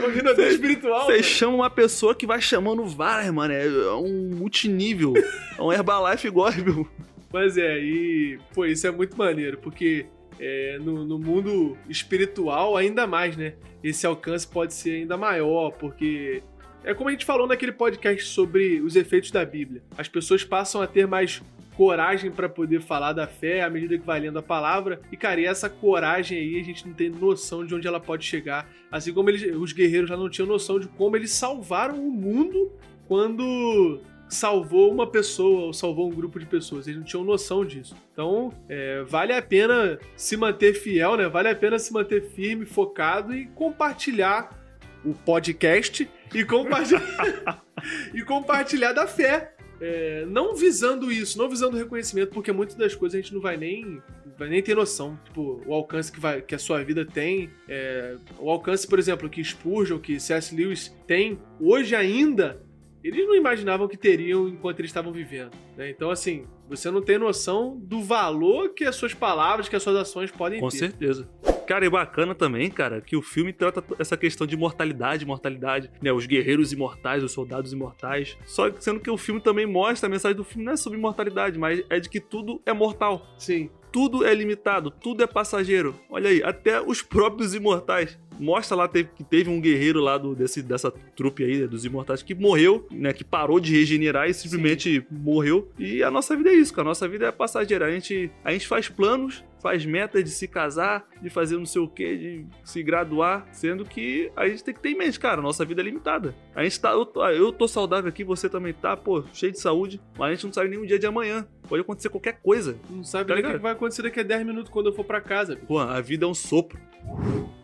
É 0.10 0.14
rinodê 0.14 0.50
espiritual. 0.50 1.06
Você 1.06 1.18
né? 1.18 1.24
chama 1.24 1.56
uma 1.56 1.70
pessoa 1.70 2.16
que 2.16 2.26
vai 2.26 2.42
chamando 2.42 2.86
várias, 2.86 3.32
mano. 3.34 3.54
É 3.54 3.94
um 3.96 4.30
multinível. 4.36 5.14
É 5.58 5.62
um 5.62 5.72
Herbalife 5.72 6.30
Gospel. 6.30 6.88
Mas 7.32 7.58
é, 7.58 7.80
e. 7.80 8.40
Pô, 8.54 8.66
isso 8.66 8.86
é 8.86 8.92
muito 8.92 9.18
maneiro, 9.18 9.58
porque 9.58 10.06
é, 10.40 10.78
no, 10.80 11.04
no 11.06 11.18
mundo 11.18 11.78
espiritual, 11.90 12.78
ainda 12.78 13.08
mais, 13.08 13.36
né? 13.36 13.56
Esse 13.84 14.06
alcance 14.06 14.48
pode 14.48 14.74
ser 14.74 14.98
ainda 14.98 15.18
maior, 15.18 15.72
porque. 15.72 16.44
É 16.84 16.94
como 16.94 17.08
a 17.08 17.12
gente 17.14 17.26
falou 17.26 17.48
naquele 17.48 17.72
podcast 17.72 18.26
sobre 18.26 18.82
os 18.82 18.96
efeitos 18.96 19.32
da 19.32 19.46
Bíblia. 19.46 19.82
As 19.98 20.10
pessoas 20.10 20.44
passam 20.44 20.82
a 20.82 20.88
ter 20.88 21.08
mais 21.08 21.42
coragem 21.78 22.30
pra 22.30 22.50
poder 22.50 22.82
falar 22.82 23.14
da 23.14 23.26
fé 23.26 23.64
à 23.64 23.70
medida 23.70 23.98
que 23.98 24.06
vai 24.06 24.20
lendo 24.20 24.38
a 24.38 24.44
palavra. 24.44 25.02
E, 25.12 25.16
cara, 25.16 25.40
e 25.40 25.46
essa 25.46 25.70
coragem 25.70 26.38
aí, 26.38 26.60
a 26.60 26.64
gente 26.64 26.86
não 26.86 26.94
tem 26.94 27.10
noção 27.10 27.66
de 27.66 27.74
onde 27.74 27.88
ela 27.88 28.02
pode 28.02 28.26
chegar. 28.26 28.70
Assim 28.92 29.14
como 29.14 29.30
eles, 29.30 29.56
os 29.56 29.72
guerreiros 29.72 30.10
já 30.10 30.18
não 30.18 30.30
tinham 30.30 30.48
noção 30.48 30.78
de 30.78 30.88
como 30.90 31.16
eles 31.16 31.32
salvaram 31.32 31.96
o 31.96 32.12
mundo 32.12 32.72
quando 33.08 34.02
salvou 34.28 34.92
uma 34.92 35.08
pessoa 35.08 35.68
ou 35.68 35.74
salvou 35.74 36.10
um 36.10 36.14
grupo 36.14 36.38
de 36.38 36.46
pessoas. 36.46 36.86
Eles 36.86 37.00
não 37.00 37.06
tinham 37.06 37.24
noção 37.24 37.64
disso. 37.64 37.96
Então, 38.12 38.52
é, 38.68 39.04
vale 39.04 39.32
a 39.32 39.42
pena 39.42 39.98
se 40.16 40.36
manter 40.36 40.74
fiel, 40.74 41.16
né? 41.16 41.30
Vale 41.30 41.48
a 41.48 41.56
pena 41.56 41.80
se 41.80 41.94
manter 41.94 42.24
firme, 42.30 42.66
focado 42.66 43.34
e 43.34 43.46
compartilhar 43.48 44.63
o 45.06 45.14
podcast 45.14 46.10
e 46.34 46.44
compartilhar, 46.46 47.64
e 48.14 48.22
compartilhar 48.22 48.94
da 48.94 49.08
fé. 49.08 49.50
É, 49.82 50.26
não 50.30 50.56
visando 50.56 51.12
isso, 51.12 51.38
não 51.38 51.50
visando 51.50 51.76
reconhecimento, 51.76 52.32
porque 52.32 52.54
muitas 52.54 52.76
das 52.76 52.96
coisas 52.96 53.20
a 53.20 53.22
gente 53.22 53.34
não 53.34 53.42
vai 53.42 53.58
nem, 53.58 54.02
vai 54.38 54.48
nem 54.48 54.62
ter 54.62 54.76
noção. 54.76 55.20
Tipo, 55.26 55.62
o 55.66 55.74
alcance 55.74 56.10
que, 56.10 56.22
vai, 56.22 56.42
que 56.42 56.56
a 56.56 56.60
sua 56.60 56.82
vida 56.84 57.06
tem, 57.06 57.50
é, 57.68 58.16
o 58.40 58.50
alcance, 58.50 58.88
por 58.88 58.98
exemplo, 58.98 59.30
que 59.30 59.44
Spurgeon, 59.44 60.00
que 60.00 60.22
C.S. 60.22 60.56
Lewis 60.56 60.96
tem 61.06 61.38
hoje 61.60 61.96
ainda, 61.96 62.62
eles 63.04 63.28
não 63.28 63.36
imaginavam 63.36 63.86
que 63.90 63.98
teriam 63.98 64.48
enquanto 64.48 64.80
eles 64.80 64.90
estavam 64.90 65.12
vivendo. 65.12 65.52
né? 65.76 65.90
Então, 65.90 66.10
assim, 66.10 66.46
você 66.70 66.90
não 66.90 67.02
tem 67.02 67.18
noção 67.18 67.78
do 67.78 68.02
valor 68.02 68.70
que 68.74 68.86
as 68.86 68.96
suas 68.96 69.14
palavras, 69.14 69.68
que 69.68 69.76
as 69.76 69.84
suas 69.84 69.98
ações 69.98 70.32
podem 70.32 70.62
Com 70.62 70.70
ter. 70.70 70.78
certeza. 70.78 71.28
Cara, 71.66 71.86
e 71.86 71.90
bacana 71.90 72.36
também, 72.36 72.70
cara, 72.70 73.02
que 73.02 73.16
o 73.16 73.22
filme 73.22 73.54
trata 73.54 73.84
essa 73.98 74.18
questão 74.18 74.46
de 74.46 74.58
mortalidade, 74.58 75.26
mortalidade, 75.26 75.90
né? 76.02 76.12
Os 76.12 76.26
guerreiros 76.26 76.74
imortais, 76.74 77.24
os 77.24 77.32
soldados 77.32 77.72
imortais. 77.72 78.38
Só 78.46 78.70
que 78.70 78.84
sendo 78.84 79.00
que 79.00 79.10
o 79.10 79.18
filme 79.18 79.40
também 79.40 79.66
mostra, 79.66 80.08
a 80.08 80.10
mensagem 80.10 80.36
do 80.36 80.44
filme 80.44 80.66
não 80.66 80.74
é 80.74 80.78
sobre 80.78 81.00
mortalidade, 81.00 81.58
mas 81.58 81.84
é 81.90 82.00
de 82.00 82.10
que 82.10 82.20
tudo 82.20 82.62
é 82.66 82.74
mortal. 82.74 83.26
Sim. 83.38 83.70
Tudo 83.94 84.26
é 84.26 84.34
limitado, 84.34 84.90
tudo 84.90 85.24
é 85.24 85.28
passageiro. 85.28 85.94
Olha 86.10 86.28
aí, 86.28 86.42
até 86.44 86.82
os 86.82 87.04
próprios 87.04 87.54
imortais. 87.54 88.18
Mostra 88.40 88.76
lá 88.76 88.88
que 88.88 89.04
teve 89.24 89.52
um 89.52 89.62
guerreiro 89.62 90.00
lá 90.00 90.18
do, 90.18 90.34
desse, 90.34 90.64
dessa 90.64 90.90
trupe 91.16 91.44
aí, 91.44 91.60
né, 91.60 91.68
dos 91.68 91.86
imortais, 91.86 92.24
que 92.24 92.34
morreu, 92.34 92.88
né? 92.92 93.14
Que 93.14 93.24
parou 93.24 93.60
de 93.60 93.72
regenerar 93.72 94.28
e 94.28 94.34
simplesmente 94.34 95.06
morreu. 95.12 95.72
E 95.78 96.02
a 96.02 96.10
nossa 96.10 96.36
vida 96.36 96.50
é 96.50 96.56
isso, 96.56 96.74
cara. 96.74 96.88
A 96.88 96.90
nossa 96.90 97.08
vida 97.08 97.28
é 97.28 97.32
passageira. 97.32 97.86
A 97.86 97.92
gente, 97.92 98.32
a 98.44 98.52
gente 98.52 98.68
faz 98.68 98.90
planos, 98.90 99.44
faz 99.62 99.86
metas 99.86 100.24
de 100.24 100.30
se 100.30 100.48
casar, 100.48 101.08
de 101.22 101.30
fazer 101.30 101.58
não 101.58 101.66
sei 101.66 101.82
o 101.82 101.88
que, 101.88 102.18
de 102.18 102.46
se 102.66 102.84
graduar, 102.84 103.48
sendo 103.52 103.86
que 103.86 104.32
a 104.36 104.48
gente 104.48 104.64
tem 104.64 104.74
que 104.74 104.82
ter 104.82 104.90
em 104.90 104.98
mente, 104.98 105.18
cara, 105.20 105.42
nossa 105.42 105.64
vida 105.64 105.82
é 105.82 105.86
limitada. 105.86 106.36
A 106.56 106.64
gente 106.64 106.80
tá. 106.80 106.92
Eu 106.92 107.06
tô, 107.06 107.26
eu 107.28 107.52
tô 107.52 107.68
saudável 107.68 108.10
aqui, 108.10 108.24
você 108.24 108.50
também 108.50 108.74
tá, 108.74 108.98
pô, 108.98 109.24
cheio 109.32 109.52
de 109.52 109.60
saúde, 109.60 110.02
mas 110.18 110.32
a 110.32 110.34
gente 110.34 110.46
não 110.46 110.54
sabe 110.54 110.70
nem 110.70 110.80
o 110.80 110.86
dia 110.88 111.00
de 111.00 111.06
amanhã. 111.06 111.48
Pode 111.74 111.82
acontecer 111.82 112.10
qualquer 112.10 112.34
coisa. 112.34 112.78
Não 112.88 113.04
sabe 113.04 113.30
Tá 113.30 113.34
nem 113.34 113.44
o 113.44 113.54
que 113.54 113.58
vai 113.58 113.72
acontecer 113.72 114.04
daqui 114.04 114.20
a 114.20 114.24
10 114.24 114.46
minutos 114.46 114.72
quando 114.72 114.90
eu 114.90 114.94
for 114.94 115.04
pra 115.04 115.20
casa. 115.20 115.60
Juan, 115.68 115.88
a 115.88 116.00
vida 116.02 116.24
é 116.24 116.28
um 116.28 116.34
sopro. 116.36 116.80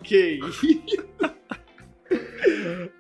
Que 0.04 0.40
isso? 0.44 0.66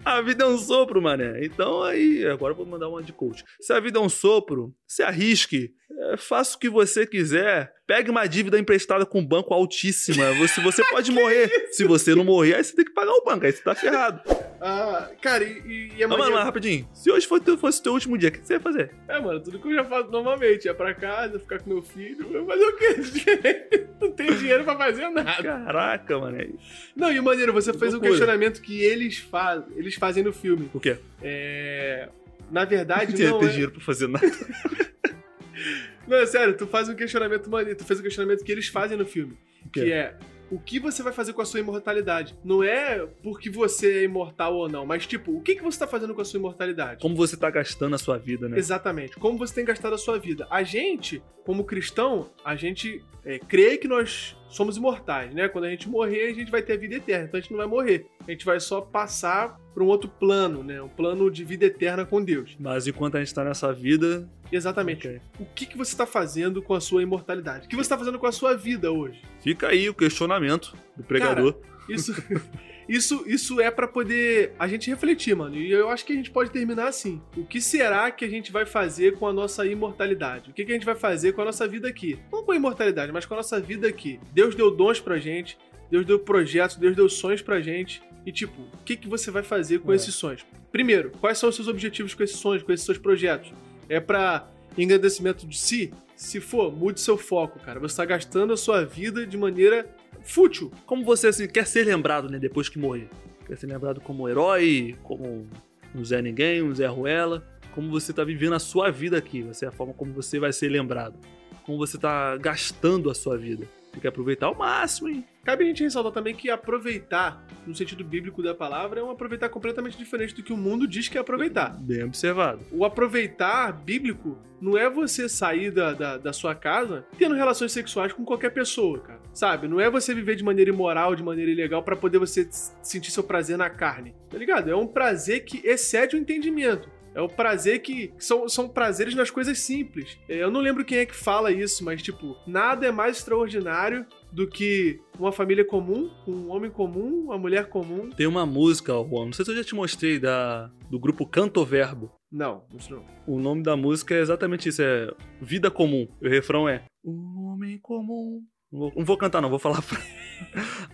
A 0.06 0.22
vida 0.22 0.43
é 0.43 0.48
um 0.48 0.58
sopro, 0.58 1.02
mané. 1.02 1.43
Então 1.43 1.82
aí, 1.82 2.24
agora 2.28 2.54
eu 2.54 2.58
vou 2.58 2.65
mandar 2.65 2.88
uma 2.88 3.02
de 3.02 3.12
coach. 3.12 3.43
Se 3.60 3.74
a 3.74 3.80
vida 3.80 3.98
é 3.98 4.02
um 4.02 4.08
sopro, 4.08 4.72
se 4.88 5.02
arrisque, 5.02 5.72
é, 6.12 6.17
faça 6.17 6.56
o 6.56 6.60
que 6.60 6.69
você 6.69 7.08
quiser. 7.08 7.74
Pegue 7.89 8.12
uma 8.12 8.28
dívida 8.28 8.60
emprestada 8.60 9.04
com 9.04 9.17
um 9.19 9.25
banco 9.25 9.52
altíssima. 9.52 10.32
Você, 10.38 10.62
você 10.62 10.84
pode 10.91 11.12
morrer. 11.12 11.49
Se 11.71 11.84
você 11.86 12.13
não 12.13 12.23
morrer, 12.23 12.54
aí 12.54 12.63
você 12.63 12.75
tem 12.75 12.86
que 12.86 12.91
pagar 12.91 13.12
o 13.12 13.23
banco. 13.23 13.43
Aí 13.47 13.52
você 13.52 13.63
tá 13.63 13.73
ferrado. 13.73 14.21
Ah, 14.62 15.10
cara, 15.19 15.43
e, 15.43 15.91
e, 15.97 16.04
é 16.04 16.06
mano, 16.06 16.32
mas 16.32 16.43
rapidinho. 16.43 16.88
Se 16.93 17.10
hoje 17.10 17.25
fosse, 17.25 17.43
teu- 17.43 17.58
fosse 17.58 17.80
o 17.80 17.84
teu 17.84 17.93
último 17.93 18.15
dia, 18.15 18.30
o 18.30 18.32
que 18.32 18.45
você 18.45 18.54
ia 18.54 18.60
fazer? 18.60 18.91
É, 19.08 19.19
mano, 19.19 19.39
tudo 19.39 19.58
que 19.60 19.67
eu 19.69 19.73
já 19.73 19.84
faço 19.86 20.12
normalmente. 20.12 20.69
É 20.69 20.73
pra 20.73 20.93
casa, 20.93 21.39
ficar 21.39 21.60
com 21.63 21.69
meu 21.71 21.82
filho. 21.82 22.28
Eu 22.32 22.45
fazer 22.45 22.63
o 22.63 22.75
quê? 22.78 23.67
Não 23.99 24.12
tenho 24.12 24.36
dinheiro 24.36 24.63
pra 24.63 24.78
fazer 24.78 25.10
nada. 25.10 25.41
Caraca, 25.41 26.19
mané. 26.19 26.47
Não, 26.95 27.12
e 27.12 27.19
o 27.19 27.23
maneiro, 27.23 27.52
você 27.52 27.73
fez 27.73 27.91
um 27.95 27.99
questionamento 27.99 28.62
que 28.62 28.84
eles, 28.84 29.17
faz, 29.17 29.63
eles 29.75 29.95
fazem 29.95 30.23
no 30.23 30.32
filme. 30.32 30.69
O 30.75 30.80
quê? 30.80 30.97
É. 31.23 32.08
Na 32.52 32.65
verdade, 32.65 33.19
Não 33.23 33.32
não. 33.32 33.39
ter 33.39 33.45
É... 33.47 33.49
dinheiro 33.49 33.71
pra 33.71 33.82
fazer 33.82 34.08
nada. 34.08 34.30
Não, 36.10 36.17
é 36.17 36.26
sério, 36.26 36.58
tu 36.58 36.65
faz 36.65 36.89
um 36.89 36.95
questionamento 36.95 37.50
maneiro. 37.50 37.78
Tu 37.78 37.86
fez 37.86 38.00
um 38.00 38.04
questionamento 38.04 38.43
que 38.43 38.52
eles 38.52 38.67
fazem 38.67 38.98
no 38.98 39.06
filme. 39.06 39.38
O 39.63 39.69
quê? 39.69 39.84
Que 39.84 39.91
é. 39.93 40.17
o 40.50 40.60
que 40.60 40.80
você 40.80 41.04
vai 41.04 41.13
fazer 41.13 41.34
com 41.34 41.41
a 41.41 41.45
sua 41.45 41.60
imortalidade. 41.60 42.36
Não 42.43 42.63
é 42.63 43.06
porque 43.22 43.50
você 43.50 44.00
é 44.00 44.04
imortal 44.04 44.56
ou 44.56 44.67
não, 44.67 44.86
mas 44.88 45.06
tipo, 45.06 45.32
o 45.32 45.41
que, 45.41 45.56
que 45.56 45.62
você 45.62 45.78
tá 45.78 45.86
fazendo 45.86 46.15
com 46.15 46.22
a 46.22 46.26
sua 46.26 46.39
imortalidade? 46.39 47.00
Como 47.00 47.15
você 47.15 47.38
tá 47.38 47.52
gastando 47.52 47.93
a 47.93 48.00
sua 48.00 48.17
vida, 48.17 48.50
né? 48.50 48.58
Exatamente. 48.58 49.17
Como 49.17 49.38
você 49.38 49.54
tem 49.54 49.63
gastado 49.63 49.93
a 49.93 49.98
sua 50.00 50.17
vida. 50.17 50.48
A 50.50 50.63
gente, 50.63 51.22
como 51.45 51.63
cristão, 51.63 52.32
a 52.43 52.56
gente 52.56 53.04
é, 53.24 53.38
crê 53.38 53.78
que 53.78 53.88
nós 53.88 54.36
somos 54.49 54.77
imortais, 54.77 55.33
né? 55.33 55.47
Quando 55.47 55.65
a 55.65 55.69
gente 55.69 55.88
morrer, 55.88 56.29
a 56.29 56.33
gente 56.33 56.51
vai 56.51 56.62
ter 56.62 56.73
a 56.73 56.77
vida 56.77 56.95
eterna. 56.95 57.25
Então 57.25 57.38
a 57.38 57.41
gente 57.41 57.51
não 57.51 57.57
vai 57.57 57.67
morrer. 57.67 58.07
A 58.27 58.31
gente 58.31 58.45
vai 58.45 58.59
só 58.59 58.81
passar 58.81 59.59
para 59.73 59.83
um 59.83 59.88
outro 59.88 60.09
plano, 60.09 60.63
né? 60.63 60.81
Um 60.81 60.89
plano 60.89 61.29
de 61.31 61.43
vida 61.43 61.65
eterna 61.65 62.05
com 62.05 62.21
Deus. 62.21 62.55
Mas 62.59 62.88
enquanto 62.88 63.15
a 63.15 63.19
gente 63.19 63.33
tá 63.33 63.43
nessa 63.43 63.71
vida. 63.71 64.29
Exatamente. 64.51 65.07
Ok. 65.07 65.21
O 65.39 65.45
que, 65.45 65.65
que 65.65 65.77
você 65.77 65.93
está 65.93 66.05
fazendo 66.05 66.62
com 66.62 66.73
a 66.73 66.81
sua 66.81 67.03
imortalidade? 67.03 67.67
O 67.67 67.69
que 67.69 67.75
você 67.75 67.81
está 67.81 67.97
fazendo 67.97 68.19
com 68.19 68.27
a 68.27 68.31
sua 68.31 68.55
vida 68.55 68.91
hoje? 68.91 69.21
Fica 69.41 69.67
aí 69.67 69.88
o 69.88 69.93
questionamento 69.93 70.75
do 70.97 71.03
pregador. 71.03 71.55
Isso, 71.89 72.13
isso, 72.88 73.23
isso 73.28 73.62
é 73.62 73.69
para 73.69 73.88
poder 73.88 74.54
a 74.58 74.67
gente 74.67 74.89
refletir, 74.89 75.36
mano. 75.36 75.56
E 75.56 75.71
eu 75.71 75.89
acho 75.89 76.06
que 76.06 76.13
a 76.13 76.15
gente 76.15 76.32
pode 76.32 76.52
terminar 76.52 76.88
assim. 76.88 77.21
O 77.38 77.45
que 77.45 77.60
será 77.62 78.10
que 78.12 78.25
a 78.25 78.30
gente 78.30 78.52
vai 78.52 78.65
fazer 78.65 79.13
com 79.17 79.28
a 79.28 79.34
nossa 79.34 79.65
imortalidade? 79.65 80.49
O 80.49 80.54
que, 80.54 80.65
que 80.65 80.71
a 80.71 80.75
gente 80.75 80.86
vai 80.86 80.95
fazer 80.95 81.34
com 81.34 81.41
a 81.41 81.45
nossa 81.45 81.67
vida 81.67 81.88
aqui? 81.88 82.19
Não 82.32 82.43
com 82.43 82.52
a 82.52 82.56
imortalidade, 82.56 83.12
mas 83.12 83.25
com 83.25 83.34
a 83.34 83.38
nossa 83.38 83.60
vida 83.60 83.88
aqui. 83.88 84.19
Deus 84.34 84.56
deu 84.56 84.71
dons 84.71 84.99
pra 84.99 85.17
gente, 85.17 85.58
Deus 85.91 86.06
deu 86.06 86.19
projetos, 86.19 86.75
Deus 86.78 86.95
deu 86.95 87.10
sonhos 87.10 87.41
pra 87.41 87.60
gente. 87.60 88.02
E 88.25 88.32
tipo, 88.32 88.62
o 88.62 88.84
que, 88.84 88.95
que 88.95 89.08
você 89.08 89.32
vai 89.32 89.43
fazer 89.43 89.80
com 89.80 89.91
É. 89.91 89.95
esses 89.95 90.13
sonhos? 90.13 90.45
Primeiro, 90.71 91.12
quais 91.19 91.38
são 91.38 91.49
os 91.49 91.56
seus 91.56 91.67
objetivos 91.67 92.13
com 92.13 92.21
esses 92.23 92.38
sonhos, 92.38 92.62
com 92.63 92.71
esses 92.71 92.86
seus 92.86 92.97
projetos? 92.97 93.52
É 93.88 93.99
pra 93.99 94.47
engrandecimento 94.78 95.47
de 95.47 95.58
si? 95.58 95.91
Se 96.15 96.39
for, 96.41 96.71
mude 96.71 96.99
seu 96.99 97.17
foco, 97.17 97.60
cara. 97.60 97.80
Você 97.80 97.95
tá 97.95 98.06
gastando 98.06 98.52
a 98.54 98.58
sua 98.58 98.84
vida 98.86 99.25
de 99.25 99.38
maneira 99.38 99.89
fútil. 100.23 100.71
Como 100.86 101.03
você 101.03 101.27
assim, 101.27 101.47
quer 101.47 101.65
ser 101.65 101.86
lembrado, 101.86 102.29
né, 102.29 102.39
depois 102.39 102.69
que 102.69 102.79
morrer? 102.79 103.10
Quer 103.45 103.58
ser 103.58 103.67
lembrado 103.67 103.99
como 104.01 104.29
herói, 104.29 104.95
como 105.03 105.47
um 105.95 106.05
Zé 106.05 106.21
Ninguém, 106.21 106.62
um 106.62 106.73
Zé 106.73 106.88
Ruela? 106.88 107.45
Como 107.73 107.89
você 107.89 108.13
tá 108.13 108.23
vivendo 108.23 108.53
a 108.53 108.60
sua 108.60 108.91
vida 108.91 109.17
aqui? 109.17 109.41
Vai 109.41 109.53
ser 109.53 109.67
a 109.67 109.71
forma 109.71 109.93
como 109.93 110.13
você 110.13 110.39
vai 110.39 110.51
ser 110.53 110.69
lembrado. 110.69 111.15
Como 111.63 111.77
você 111.77 111.97
tá 111.97 112.38
gastando 112.38 113.10
a 113.10 113.15
sua 113.15 113.38
vida. 113.38 113.67
Tem 113.91 113.99
que 113.99 114.08
aproveitar 114.08 114.47
ao 114.47 114.55
máximo, 114.55 115.10
hein? 115.10 115.25
Cabe 115.43 115.63
a 115.63 115.67
gente 115.67 115.84
ressaltar 115.84 116.12
também 116.12 116.36
que 116.36 116.49
aproveitar, 116.49 117.43
no 117.65 117.73
sentido 117.73 118.03
bíblico 118.03 118.43
da 118.43 118.53
palavra, 118.53 118.99
é 118.99 119.03
um 119.03 119.10
aproveitar 119.10 119.49
completamente 119.49 119.97
diferente 119.97 120.36
do 120.36 120.43
que 120.43 120.53
o 120.53 120.58
mundo 120.58 120.88
diz 120.88 121.08
que 121.08 121.17
é 121.17 121.21
aproveitar. 121.21 121.75
Bem 121.82 122.03
observado. 122.03 122.62
O 122.71 122.86
aproveitar 122.86 123.71
bíblico 123.71 124.38
não 124.62 124.77
é 124.77 124.88
você 124.89 125.27
sair 125.27 125.71
da, 125.71 125.93
da, 125.93 126.17
da 126.17 126.34
sua 126.34 126.53
casa 126.53 127.05
tendo 127.17 127.34
relações 127.34 127.71
sexuais 127.71 128.13
com 128.13 128.23
qualquer 128.23 128.51
pessoa, 128.51 128.99
cara. 128.99 129.18
Sabe? 129.33 129.67
Não 129.67 129.79
é 129.79 129.89
você 129.89 130.13
viver 130.13 130.35
de 130.35 130.43
maneira 130.43 130.71
imoral, 130.71 131.15
de 131.15 131.23
maneira 131.23 131.51
ilegal, 131.51 131.83
pra 131.83 131.95
poder 131.95 132.17
você 132.17 132.47
sentir 132.81 133.11
seu 133.11 133.23
prazer 133.23 133.57
na 133.57 133.69
carne. 133.69 134.15
Tá 134.29 134.37
ligado? 134.37 134.69
É 134.69 134.75
um 134.75 134.87
prazer 134.87 135.45
que 135.45 135.61
excede 135.65 136.15
o 136.15 136.19
entendimento. 136.19 136.89
É 137.15 137.21
o 137.21 137.27
prazer 137.27 137.81
que 137.81 138.13
são, 138.19 138.47
são 138.47 138.69
prazeres 138.69 139.15
nas 139.15 139.31
coisas 139.31 139.59
simples. 139.59 140.17
É, 140.27 140.43
Eu 140.43 140.51
não 140.51 140.61
lembro 140.61 140.85
quem 140.85 140.99
é 140.99 141.05
que 141.05 141.15
fala 141.15 141.51
isso, 141.51 141.83
mas 141.83 142.01
tipo, 142.01 142.35
nada 142.45 142.85
é 142.85 142.91
mais 142.91 143.17
extraordinário 143.17 144.05
do 144.31 144.47
que 144.47 144.99
uma 145.17 145.31
família 145.31 145.65
comum, 145.65 146.09
um 146.27 146.49
homem 146.49 146.69
comum, 146.69 147.23
uma 147.25 147.37
mulher 147.37 147.67
comum. 147.67 148.09
Tem 148.11 148.27
uma 148.27 148.45
música, 148.45 148.93
Juan, 148.93 149.25
não 149.25 149.33
sei 149.33 149.43
se 149.43 149.51
eu 149.51 149.55
já 149.55 149.63
te 149.63 149.73
mostrei, 149.75 150.19
da, 150.19 150.69
do 150.89 150.99
grupo 150.99 151.25
Canto 151.25 151.65
Verbo. 151.65 152.11
Não, 152.31 152.63
isso 152.77 152.93
não. 152.93 153.03
O 153.25 153.39
nome 153.39 153.63
da 153.63 153.75
música 153.75 154.13
é 154.13 154.19
exatamente 154.21 154.69
isso, 154.69 154.81
é 154.83 155.11
Vida 155.41 155.71
Comum. 155.71 156.07
E 156.21 156.27
o 156.27 156.29
refrão 156.29 156.69
é 156.69 156.83
Um 157.03 157.47
homem 157.51 157.79
comum. 157.79 158.43
Não 158.71 158.91
vou, 159.03 159.17
cantar 159.17 159.41
não, 159.41 159.49
vou 159.49 159.60
falar 159.60 159.82
pra... 159.84 159.99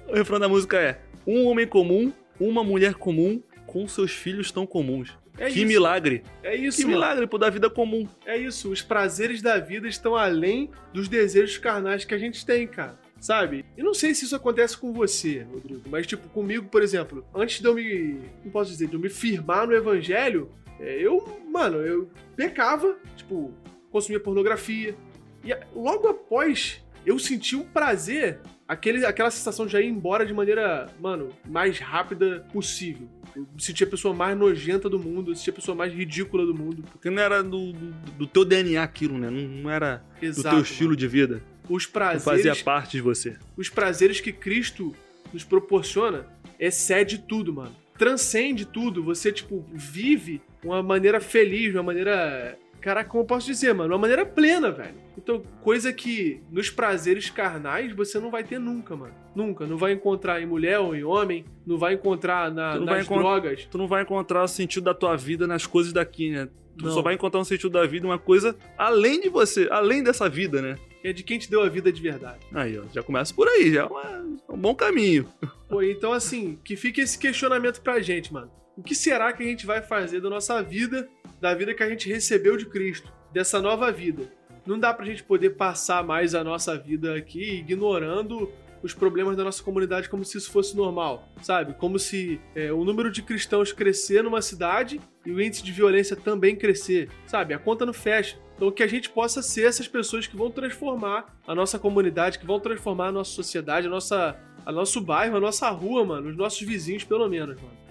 O 0.07 0.15
refrão 0.15 0.39
da 0.39 0.47
música 0.47 0.79
é 0.79 1.01
Um 1.27 1.45
homem 1.47 1.67
comum, 1.67 2.13
uma 2.39 2.63
mulher 2.63 2.95
comum, 2.95 3.41
com 3.65 3.87
seus 3.87 4.11
filhos 4.11 4.51
tão 4.51 4.65
comuns. 4.65 5.17
É 5.37 5.49
que 5.49 5.59
isso. 5.59 5.67
milagre. 5.67 6.23
É 6.41 6.55
isso. 6.55 6.77
Que 6.77 6.83
mano. 6.85 6.95
milagre 6.95 7.27
por 7.27 7.37
dar 7.37 7.49
vida 7.49 7.69
comum. 7.69 8.07
É 8.25 8.37
isso, 8.37 8.71
os 8.71 8.81
prazeres 8.81 9.41
da 9.41 9.59
vida 9.59 9.87
estão 9.87 10.15
além 10.15 10.69
dos 10.93 11.09
desejos 11.09 11.57
carnais 11.57 12.05
que 12.05 12.13
a 12.13 12.17
gente 12.17 12.45
tem, 12.45 12.65
cara. 12.65 12.97
Sabe? 13.19 13.65
E 13.77 13.83
não 13.83 13.93
sei 13.93 14.13
se 14.13 14.25
isso 14.25 14.35
acontece 14.35 14.77
com 14.77 14.93
você, 14.93 15.45
Rodrigo, 15.51 15.81
mas 15.89 16.05
tipo, 16.05 16.29
comigo, 16.29 16.67
por 16.67 16.83
exemplo, 16.83 17.25
antes 17.33 17.59
de 17.59 17.67
eu 17.67 17.73
me. 17.73 18.21
Não 18.43 18.51
posso 18.51 18.69
dizer, 18.69 18.87
de 18.87 18.93
eu 18.93 18.99
me 18.99 19.09
firmar 19.09 19.65
no 19.65 19.73
evangelho, 19.73 20.51
é, 20.79 21.01
eu, 21.01 21.41
mano, 21.51 21.77
eu 21.77 22.09
pecava, 22.35 22.95
tipo, 23.15 23.53
consumia 23.89 24.19
pornografia. 24.19 24.95
E 25.43 25.55
logo 25.75 26.07
após, 26.07 26.84
eu 27.05 27.19
senti 27.19 27.55
um 27.55 27.63
prazer, 27.63 28.39
aquele, 28.67 29.05
aquela 29.05 29.29
sensação 29.31 29.65
de 29.65 29.71
já 29.73 29.81
ir 29.81 29.87
embora 29.87 30.25
de 30.25 30.33
maneira, 30.33 30.87
mano, 30.99 31.29
mais 31.47 31.79
rápida 31.79 32.45
possível. 32.51 33.07
Eu 33.35 33.41
me 33.53 33.61
sentia 33.61 33.85
a 33.85 33.89
pessoa 33.89 34.13
mais 34.13 34.37
nojenta 34.37 34.89
do 34.89 34.97
mundo, 34.97 35.31
eu 35.31 35.35
sentia 35.35 35.51
a 35.51 35.55
pessoa 35.55 35.75
mais 35.75 35.93
ridícula 35.93 36.45
do 36.45 36.53
mundo. 36.55 36.83
Porque 36.91 37.09
não 37.09 37.21
era 37.21 37.43
do, 37.43 37.73
do, 37.73 37.91
do 38.17 38.27
teu 38.27 38.45
DNA 38.45 38.81
aquilo, 38.81 39.17
né? 39.17 39.29
Não, 39.29 39.41
não 39.41 39.69
era 39.69 40.01
do 40.19 40.25
Exato. 40.25 40.55
teu 40.55 40.63
estilo 40.63 40.95
de 40.95 41.07
vida. 41.07 41.41
Os 41.67 41.85
Não 41.85 41.91
prazeres, 41.91 42.23
fazia 42.23 42.55
parte 42.63 42.91
de 42.91 43.01
você. 43.01 43.35
os 43.57 43.69
prazeres 43.69 44.21
que 44.21 44.31
Cristo 44.31 44.95
nos 45.33 45.43
proporciona 45.43 46.27
excede 46.59 47.17
tudo, 47.17 47.51
mano. 47.53 47.75
Transcende 47.97 48.65
tudo. 48.65 49.03
Você, 49.03 49.31
tipo, 49.31 49.65
vive 49.73 50.41
uma 50.63 50.81
maneira 50.83 51.19
feliz, 51.19 51.73
uma 51.73 51.83
maneira. 51.83 52.57
Caraca, 52.85 53.09
como 53.09 53.23
eu 53.23 53.27
posso 53.27 53.47
dizer, 53.47 53.73
mano? 53.73 53.93
Uma 53.93 53.97
maneira 53.99 54.23
plena, 54.23 54.69
velho. 54.71 54.93
Então, 55.17 55.41
coisa 55.61 55.91
que 55.91 56.43
nos 56.51 56.69
prazeres 56.69 57.31
carnais 57.31 57.91
você 57.95 58.19
não 58.19 58.29
vai 58.29 58.43
ter 58.43 58.59
nunca, 58.59 58.95
mano. 58.95 59.13
Nunca. 59.35 59.65
Não 59.65 59.75
vai 59.75 59.91
encontrar 59.93 60.39
em 60.39 60.45
mulher 60.45 60.77
ou 60.79 60.95
em 60.95 61.03
homem. 61.03 61.43
Não 61.65 61.79
vai 61.79 61.95
encontrar 61.95 62.51
na, 62.51 62.75
não 62.77 62.85
nas 62.85 63.03
encont- 63.05 63.19
drogas. 63.21 63.65
Tu 63.65 63.75
não 63.79 63.87
vai 63.87 64.03
encontrar 64.03 64.43
o 64.43 64.47
sentido 64.47 64.83
da 64.83 64.93
tua 64.93 65.15
vida 65.17 65.47
nas 65.47 65.65
coisas 65.65 65.91
daqui, 65.91 66.29
né? 66.29 66.47
Tu 66.77 66.85
Não. 66.85 66.91
só 66.91 67.01
vai 67.01 67.15
encontrar 67.15 67.39
um 67.39 67.43
sentido 67.43 67.71
da 67.71 67.87
vida, 67.87 68.05
uma 68.05 68.19
coisa 68.19 68.55
além 68.77 69.19
de 69.19 69.29
você, 69.29 69.67
além 69.71 70.03
dessa 70.03 70.29
vida, 70.29 70.61
né? 70.61 70.75
É 71.03 71.11
de 71.11 71.23
quem 71.23 71.39
te 71.39 71.49
deu 71.49 71.63
a 71.63 71.69
vida 71.69 71.91
de 71.91 71.99
verdade. 72.01 72.45
Aí, 72.53 72.77
ó, 72.77 72.83
já 72.93 73.01
começa 73.01 73.33
por 73.33 73.47
aí, 73.47 73.73
já 73.73 73.81
é, 73.81 73.85
uma- 73.85 74.25
é 74.47 74.51
um 74.51 74.57
bom 74.57 74.75
caminho. 74.75 75.27
Pô, 75.67 75.81
então 75.81 76.11
assim, 76.13 76.59
que 76.63 76.75
fique 76.75 77.01
esse 77.01 77.17
questionamento 77.17 77.81
pra 77.81 77.99
gente, 77.99 78.31
mano. 78.31 78.51
O 78.77 78.83
que 78.83 78.93
será 78.93 79.31
que 79.33 79.41
a 79.41 79.45
gente 79.45 79.65
vai 79.65 79.81
fazer 79.81 80.19
da 80.19 80.29
nossa 80.29 80.61
vida, 80.61 81.07
da 81.45 81.53
vida 81.53 81.75
que 81.75 81.83
a 81.83 81.89
gente 81.89 82.09
recebeu 82.09 82.57
de 82.57 82.65
Cristo, 82.65 83.13
dessa 83.31 83.61
nova 83.61 83.91
vida? 83.91 84.23
Não 84.65 84.79
dá 84.79 84.91
pra 84.91 85.05
gente 85.05 85.23
poder 85.23 85.51
passar 85.51 86.03
mais 86.03 86.33
a 86.33 86.43
nossa 86.43 86.75
vida 86.75 87.15
aqui 87.15 87.59
ignorando 87.59 88.51
os 88.81 88.95
problemas 88.95 89.37
da 89.37 89.43
nossa 89.43 89.61
comunidade 89.61 90.09
como 90.09 90.25
se 90.25 90.39
isso 90.39 90.49
fosse 90.49 90.75
normal, 90.75 91.29
sabe? 91.43 91.75
Como 91.75 91.99
se 91.99 92.41
é, 92.55 92.73
o 92.73 92.83
número 92.83 93.11
de 93.11 93.21
cristãos 93.21 93.71
crescer 93.71 94.23
numa 94.23 94.41
cidade 94.41 94.99
e 95.23 95.31
o 95.31 95.39
índice 95.39 95.63
de 95.63 95.71
violência 95.71 96.15
também 96.15 96.55
crescer, 96.55 97.09
sabe? 97.27 97.53
A 97.53 97.59
conta 97.59 97.85
não 97.85 97.93
fecha. 97.93 98.39
Então 98.55 98.71
que 98.71 98.81
a 98.81 98.87
gente 98.87 99.11
possa 99.11 99.43
ser 99.43 99.67
essas 99.67 99.87
pessoas 99.87 100.25
que 100.25 100.35
vão 100.35 100.49
transformar 100.49 101.37
a 101.47 101.53
nossa 101.53 101.77
comunidade, 101.77 102.39
que 102.39 102.45
vão 102.45 102.59
transformar 102.59 103.09
a 103.09 103.11
nossa 103.11 103.29
sociedade, 103.31 103.85
a 103.85 103.89
nossa, 103.89 104.35
a 104.65 104.71
nosso 104.71 104.99
bairro, 104.99 105.37
a 105.37 105.39
nossa 105.39 105.69
rua, 105.69 106.03
mano, 106.03 106.27
os 106.29 106.35
nossos 106.35 106.61
vizinhos 106.61 107.03
pelo 107.03 107.29
menos, 107.29 107.55
mano. 107.61 107.84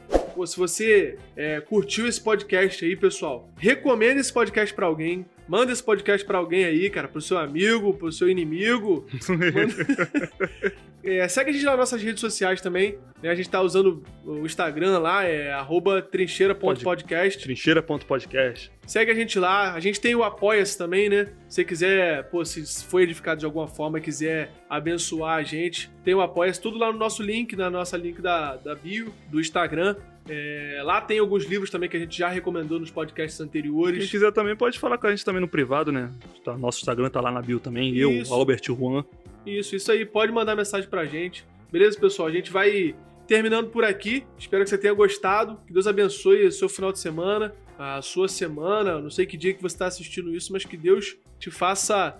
Se 0.46 0.56
você 0.56 1.18
é, 1.36 1.60
curtiu 1.60 2.06
esse 2.06 2.20
podcast 2.20 2.84
aí, 2.84 2.96
pessoal, 2.96 3.48
recomenda 3.56 4.20
esse 4.20 4.32
podcast 4.32 4.74
pra 4.74 4.86
alguém. 4.86 5.24
Manda 5.46 5.72
esse 5.72 5.82
podcast 5.82 6.26
pra 6.26 6.38
alguém 6.38 6.64
aí, 6.64 6.88
cara, 6.88 7.06
pro 7.06 7.20
seu 7.20 7.36
amigo, 7.36 7.92
pro 7.94 8.10
seu 8.10 8.28
inimigo. 8.30 9.06
É, 11.04 11.28
segue 11.28 11.50
a 11.50 11.52
gente 11.52 11.66
lá 11.66 11.72
nas 11.72 11.80
nossas 11.80 12.02
redes 12.02 12.18
sociais 12.18 12.62
também. 12.62 12.98
né? 13.22 13.28
A 13.28 13.34
gente 13.34 13.50
tá 13.50 13.60
usando 13.60 14.02
o 14.24 14.46
Instagram 14.46 14.98
lá, 15.00 15.22
é 15.22 15.54
trincheira.podcast. 16.10 17.42
Trincheira.podcast. 17.42 18.72
Segue 18.86 19.10
a 19.10 19.14
gente 19.14 19.38
lá. 19.38 19.74
A 19.74 19.80
gente 19.80 20.00
tem 20.00 20.14
o 20.14 20.24
Apoia-se 20.24 20.78
também, 20.78 21.10
né? 21.10 21.26
Se 21.46 21.56
você 21.56 21.64
quiser, 21.64 22.24
pô, 22.30 22.42
se 22.42 22.64
foi 22.86 23.02
edificado 23.02 23.38
de 23.38 23.44
alguma 23.44 23.68
forma, 23.68 24.00
quiser 24.00 24.50
abençoar 24.68 25.36
a 25.36 25.42
gente, 25.42 25.90
tem 26.02 26.14
o 26.14 26.22
Apoia-se, 26.22 26.60
tudo 26.60 26.78
lá 26.78 26.90
no 26.90 26.98
nosso 26.98 27.22
link, 27.22 27.54
na 27.54 27.68
nossa 27.68 27.98
link 27.98 28.22
da, 28.22 28.56
da 28.56 28.74
bio, 28.74 29.12
do 29.30 29.38
Instagram. 29.38 29.96
É, 30.28 30.80
lá 30.82 31.00
tem 31.00 31.18
alguns 31.18 31.44
livros 31.44 31.68
também 31.70 31.88
que 31.88 31.96
a 31.96 32.00
gente 32.00 32.16
já 32.16 32.28
recomendou 32.28 32.80
nos 32.80 32.90
podcasts 32.90 33.36
Quem 33.36 33.46
anteriores. 33.46 34.10
quiser 34.10 34.32
também 34.32 34.56
pode 34.56 34.78
falar 34.78 34.96
com 34.96 35.06
a 35.06 35.10
gente 35.10 35.24
também 35.24 35.40
no 35.40 35.48
privado, 35.48 35.92
né? 35.92 36.10
Tá- 36.42 36.56
Nosso 36.56 36.78
Instagram 36.80 37.10
tá 37.10 37.20
lá 37.20 37.30
na 37.30 37.42
bio 37.42 37.60
também. 37.60 37.94
Eu, 37.96 38.10
Isso. 38.10 38.32
Albert 38.32 38.62
Juan. 38.64 39.04
Isso, 39.44 39.76
isso 39.76 39.92
aí. 39.92 40.06
Pode 40.06 40.32
mandar 40.32 40.56
mensagem 40.56 40.88
pra 40.88 41.04
gente. 41.04 41.44
Beleza, 41.70 41.98
pessoal? 41.98 42.28
A 42.28 42.32
gente 42.32 42.50
vai 42.50 42.94
terminando 43.26 43.68
por 43.68 43.84
aqui. 43.84 44.24
Espero 44.38 44.64
que 44.64 44.70
você 44.70 44.78
tenha 44.78 44.94
gostado. 44.94 45.58
Que 45.66 45.72
Deus 45.72 45.86
abençoe 45.86 46.46
o 46.46 46.52
seu 46.52 46.68
final 46.68 46.90
de 46.92 46.98
semana, 46.98 47.54
a 47.78 48.00
sua 48.00 48.26
semana. 48.28 49.00
Não 49.00 49.10
sei 49.10 49.26
que 49.26 49.36
dia 49.36 49.52
que 49.52 49.60
você 49.60 49.74
está 49.74 49.86
assistindo 49.86 50.34
isso, 50.34 50.52
mas 50.52 50.64
que 50.64 50.76
Deus 50.76 51.16
te 51.38 51.50
faça 51.50 52.16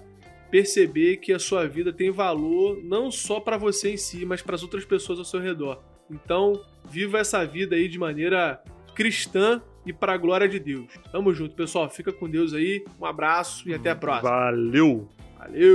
perceber 0.50 1.16
que 1.16 1.32
a 1.32 1.38
sua 1.38 1.66
vida 1.66 1.92
tem 1.92 2.10
valor 2.10 2.78
não 2.84 3.10
só 3.10 3.40
pra 3.40 3.56
você 3.56 3.92
em 3.92 3.96
si, 3.96 4.24
mas 4.26 4.42
para 4.42 4.54
as 4.54 4.62
outras 4.62 4.84
pessoas 4.84 5.18
ao 5.18 5.24
seu 5.24 5.40
redor. 5.40 5.82
Então, 6.10 6.62
viva 6.88 7.18
essa 7.18 7.44
vida 7.44 7.76
aí 7.76 7.88
de 7.88 7.98
maneira 7.98 8.62
cristã 8.94 9.60
e 9.86 9.92
para 9.92 10.14
a 10.14 10.16
glória 10.16 10.48
de 10.48 10.58
Deus. 10.58 10.86
Tamo 11.10 11.34
junto, 11.34 11.54
pessoal. 11.54 11.88
Fica 11.90 12.12
com 12.12 12.28
Deus 12.28 12.54
aí. 12.54 12.84
Um 13.00 13.04
abraço 13.04 13.68
e 13.68 13.74
até 13.74 13.90
a 13.90 13.96
próxima. 13.96 14.30
Valeu! 14.30 15.08
Valeu! 15.38 15.74